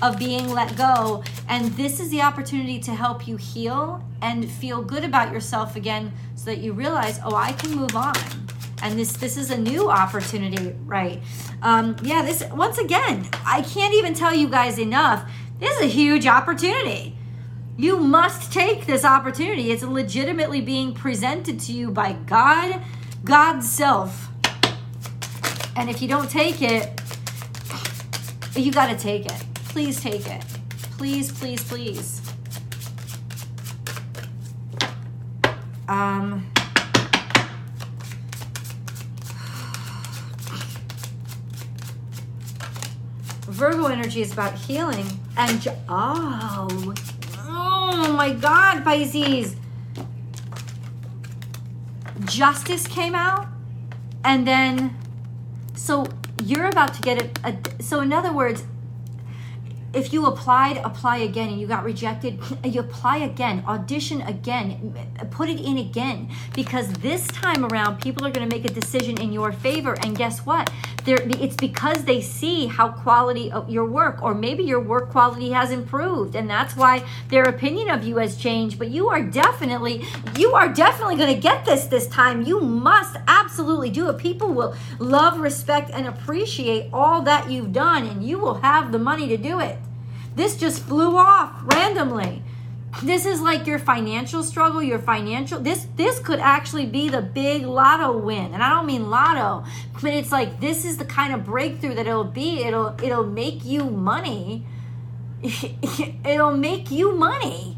of 0.00 0.18
being 0.18 0.48
let 0.48 0.74
go. 0.76 1.22
And 1.48 1.66
this 1.76 2.00
is 2.00 2.10
the 2.10 2.22
opportunity 2.22 2.80
to 2.80 2.94
help 2.94 3.28
you 3.28 3.36
heal 3.36 4.02
and 4.22 4.50
feel 4.50 4.82
good 4.82 5.04
about 5.04 5.32
yourself 5.32 5.76
again 5.76 6.12
so 6.34 6.46
that 6.46 6.58
you 6.58 6.72
realize, 6.72 7.20
oh, 7.24 7.34
I 7.34 7.52
can 7.52 7.74
move 7.74 7.94
on. 7.94 8.14
And 8.82 8.98
this 8.98 9.12
this 9.12 9.36
is 9.36 9.50
a 9.50 9.58
new 9.58 9.90
opportunity, 9.90 10.74
right? 10.86 11.22
Um, 11.62 11.96
yeah, 12.02 12.22
this 12.22 12.42
once 12.52 12.78
again, 12.78 13.28
I 13.44 13.62
can't 13.62 13.94
even 13.94 14.14
tell 14.14 14.34
you 14.34 14.48
guys 14.48 14.78
enough. 14.78 15.30
This 15.60 15.76
is 15.76 15.82
a 15.82 15.86
huge 15.88 16.26
opportunity 16.26 17.13
you 17.76 17.98
must 17.98 18.52
take 18.52 18.86
this 18.86 19.04
opportunity. 19.04 19.72
It's 19.72 19.82
legitimately 19.82 20.60
being 20.60 20.94
presented 20.94 21.58
to 21.60 21.72
you 21.72 21.90
by 21.90 22.12
God, 22.12 22.80
God's 23.24 23.70
self. 23.70 24.28
And 25.76 25.90
if 25.90 26.00
you 26.00 26.06
don't 26.06 26.30
take 26.30 26.62
it, 26.62 27.00
you 28.54 28.70
got 28.70 28.86
to 28.90 28.96
take 28.96 29.26
it. 29.26 29.44
Please 29.68 30.00
take 30.00 30.26
it. 30.28 30.44
Please, 30.96 31.32
please, 31.32 31.62
please. 31.64 32.20
Um, 35.88 36.46
Virgo 43.48 43.86
energy 43.86 44.22
is 44.22 44.32
about 44.32 44.54
healing 44.54 45.06
and 45.36 45.60
ju- 45.60 45.72
oh, 45.88 46.94
oh 47.94 48.12
my 48.12 48.32
God, 48.32 48.84
Pisces. 48.84 49.56
Justice 52.24 52.86
came 52.86 53.14
out, 53.14 53.46
and 54.24 54.46
then 54.46 54.96
so 55.74 56.06
you're 56.42 56.66
about 56.66 56.94
to 56.94 57.02
get 57.02 57.38
a 57.44 57.82
so 57.82 58.00
in 58.00 58.12
other 58.12 58.32
words 58.32 58.64
if 59.94 60.12
you 60.12 60.26
applied, 60.26 60.78
apply 60.78 61.18
again 61.18 61.48
and 61.48 61.60
you 61.60 61.66
got 61.66 61.84
rejected, 61.84 62.40
you 62.64 62.80
apply 62.80 63.18
again, 63.18 63.62
audition 63.66 64.22
again, 64.22 64.94
put 65.30 65.48
it 65.48 65.60
in 65.60 65.78
again. 65.78 66.30
Because 66.54 66.92
this 66.94 67.26
time 67.28 67.64
around, 67.64 68.00
people 68.00 68.26
are 68.26 68.30
going 68.30 68.48
to 68.48 68.54
make 68.54 68.64
a 68.68 68.72
decision 68.72 69.20
in 69.20 69.32
your 69.32 69.52
favor. 69.52 69.96
And 70.02 70.16
guess 70.16 70.40
what? 70.40 70.70
It's 71.06 71.56
because 71.56 72.04
they 72.04 72.20
see 72.20 72.66
how 72.66 72.88
quality 72.88 73.52
of 73.52 73.68
your 73.68 73.84
work, 73.84 74.22
or 74.22 74.34
maybe 74.34 74.62
your 74.64 74.80
work 74.80 75.10
quality 75.10 75.50
has 75.50 75.70
improved, 75.70 76.34
and 76.34 76.48
that's 76.48 76.76
why 76.76 77.04
their 77.28 77.44
opinion 77.44 77.90
of 77.90 78.04
you 78.04 78.16
has 78.16 78.36
changed. 78.36 78.78
But 78.78 78.88
you 78.88 79.08
are 79.08 79.22
definitely, 79.22 80.04
you 80.36 80.54
are 80.54 80.72
definitely 80.72 81.16
going 81.16 81.34
to 81.34 81.40
get 81.40 81.64
this 81.64 81.86
this 81.86 82.06
time. 82.06 82.42
You 82.42 82.60
must 82.60 83.16
absolutely 83.28 83.90
do 83.90 84.08
it. 84.08 84.18
People 84.18 84.52
will 84.52 84.74
love, 84.98 85.38
respect, 85.40 85.90
and 85.92 86.06
appreciate 86.06 86.88
all 86.92 87.22
that 87.22 87.50
you've 87.50 87.72
done, 87.72 88.06
and 88.06 88.24
you 88.24 88.38
will 88.38 88.54
have 88.54 88.90
the 88.90 88.98
money 88.98 89.28
to 89.28 89.36
do 89.36 89.60
it. 89.60 89.78
This 90.34 90.56
just 90.56 90.82
flew 90.82 91.16
off 91.16 91.52
randomly. 91.74 92.42
This 93.02 93.26
is 93.26 93.40
like 93.40 93.66
your 93.66 93.78
financial 93.78 94.42
struggle, 94.42 94.82
your 94.82 94.98
financial 94.98 95.60
this 95.60 95.86
this 95.96 96.18
could 96.20 96.38
actually 96.38 96.86
be 96.86 97.08
the 97.08 97.22
big 97.22 97.62
lotto 97.66 98.16
win. 98.16 98.54
And 98.54 98.62
I 98.62 98.70
don't 98.70 98.86
mean 98.86 99.10
lotto, 99.10 99.64
but 100.00 100.12
it's 100.12 100.32
like 100.32 100.60
this 100.60 100.84
is 100.84 100.96
the 100.96 101.04
kind 101.04 101.34
of 101.34 101.44
breakthrough 101.44 101.94
that 101.94 102.06
it'll 102.06 102.24
be. 102.24 102.62
It'll 102.62 102.96
it'll 103.02 103.26
make 103.26 103.64
you 103.64 103.84
money. 103.84 104.66
it'll 105.42 106.56
make 106.56 106.90
you 106.90 107.14
money 107.14 107.76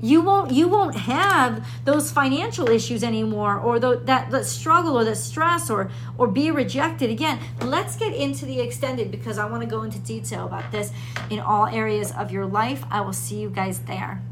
you 0.00 0.20
won't 0.22 0.50
you 0.50 0.68
won't 0.68 0.96
have 0.96 1.66
those 1.84 2.10
financial 2.10 2.68
issues 2.68 3.02
anymore 3.02 3.58
or 3.58 3.78
the, 3.78 4.00
that 4.04 4.30
that 4.30 4.46
struggle 4.46 4.98
or 4.98 5.04
the 5.04 5.14
stress 5.14 5.70
or 5.70 5.90
or 6.18 6.26
be 6.26 6.50
rejected. 6.50 7.10
Again 7.10 7.38
let's 7.60 7.96
get 7.96 8.14
into 8.14 8.46
the 8.46 8.60
extended 8.60 9.10
because 9.10 9.38
i 9.38 9.44
want 9.44 9.62
to 9.62 9.68
go 9.68 9.82
into 9.82 9.98
detail 9.98 10.46
about 10.46 10.70
this 10.72 10.92
in 11.30 11.40
all 11.40 11.66
areas 11.66 12.12
of 12.12 12.30
your 12.30 12.46
life. 12.46 12.84
I 12.90 13.00
will 13.00 13.12
see 13.12 13.40
you 13.40 13.50
guys 13.50 13.80
there 13.80 14.22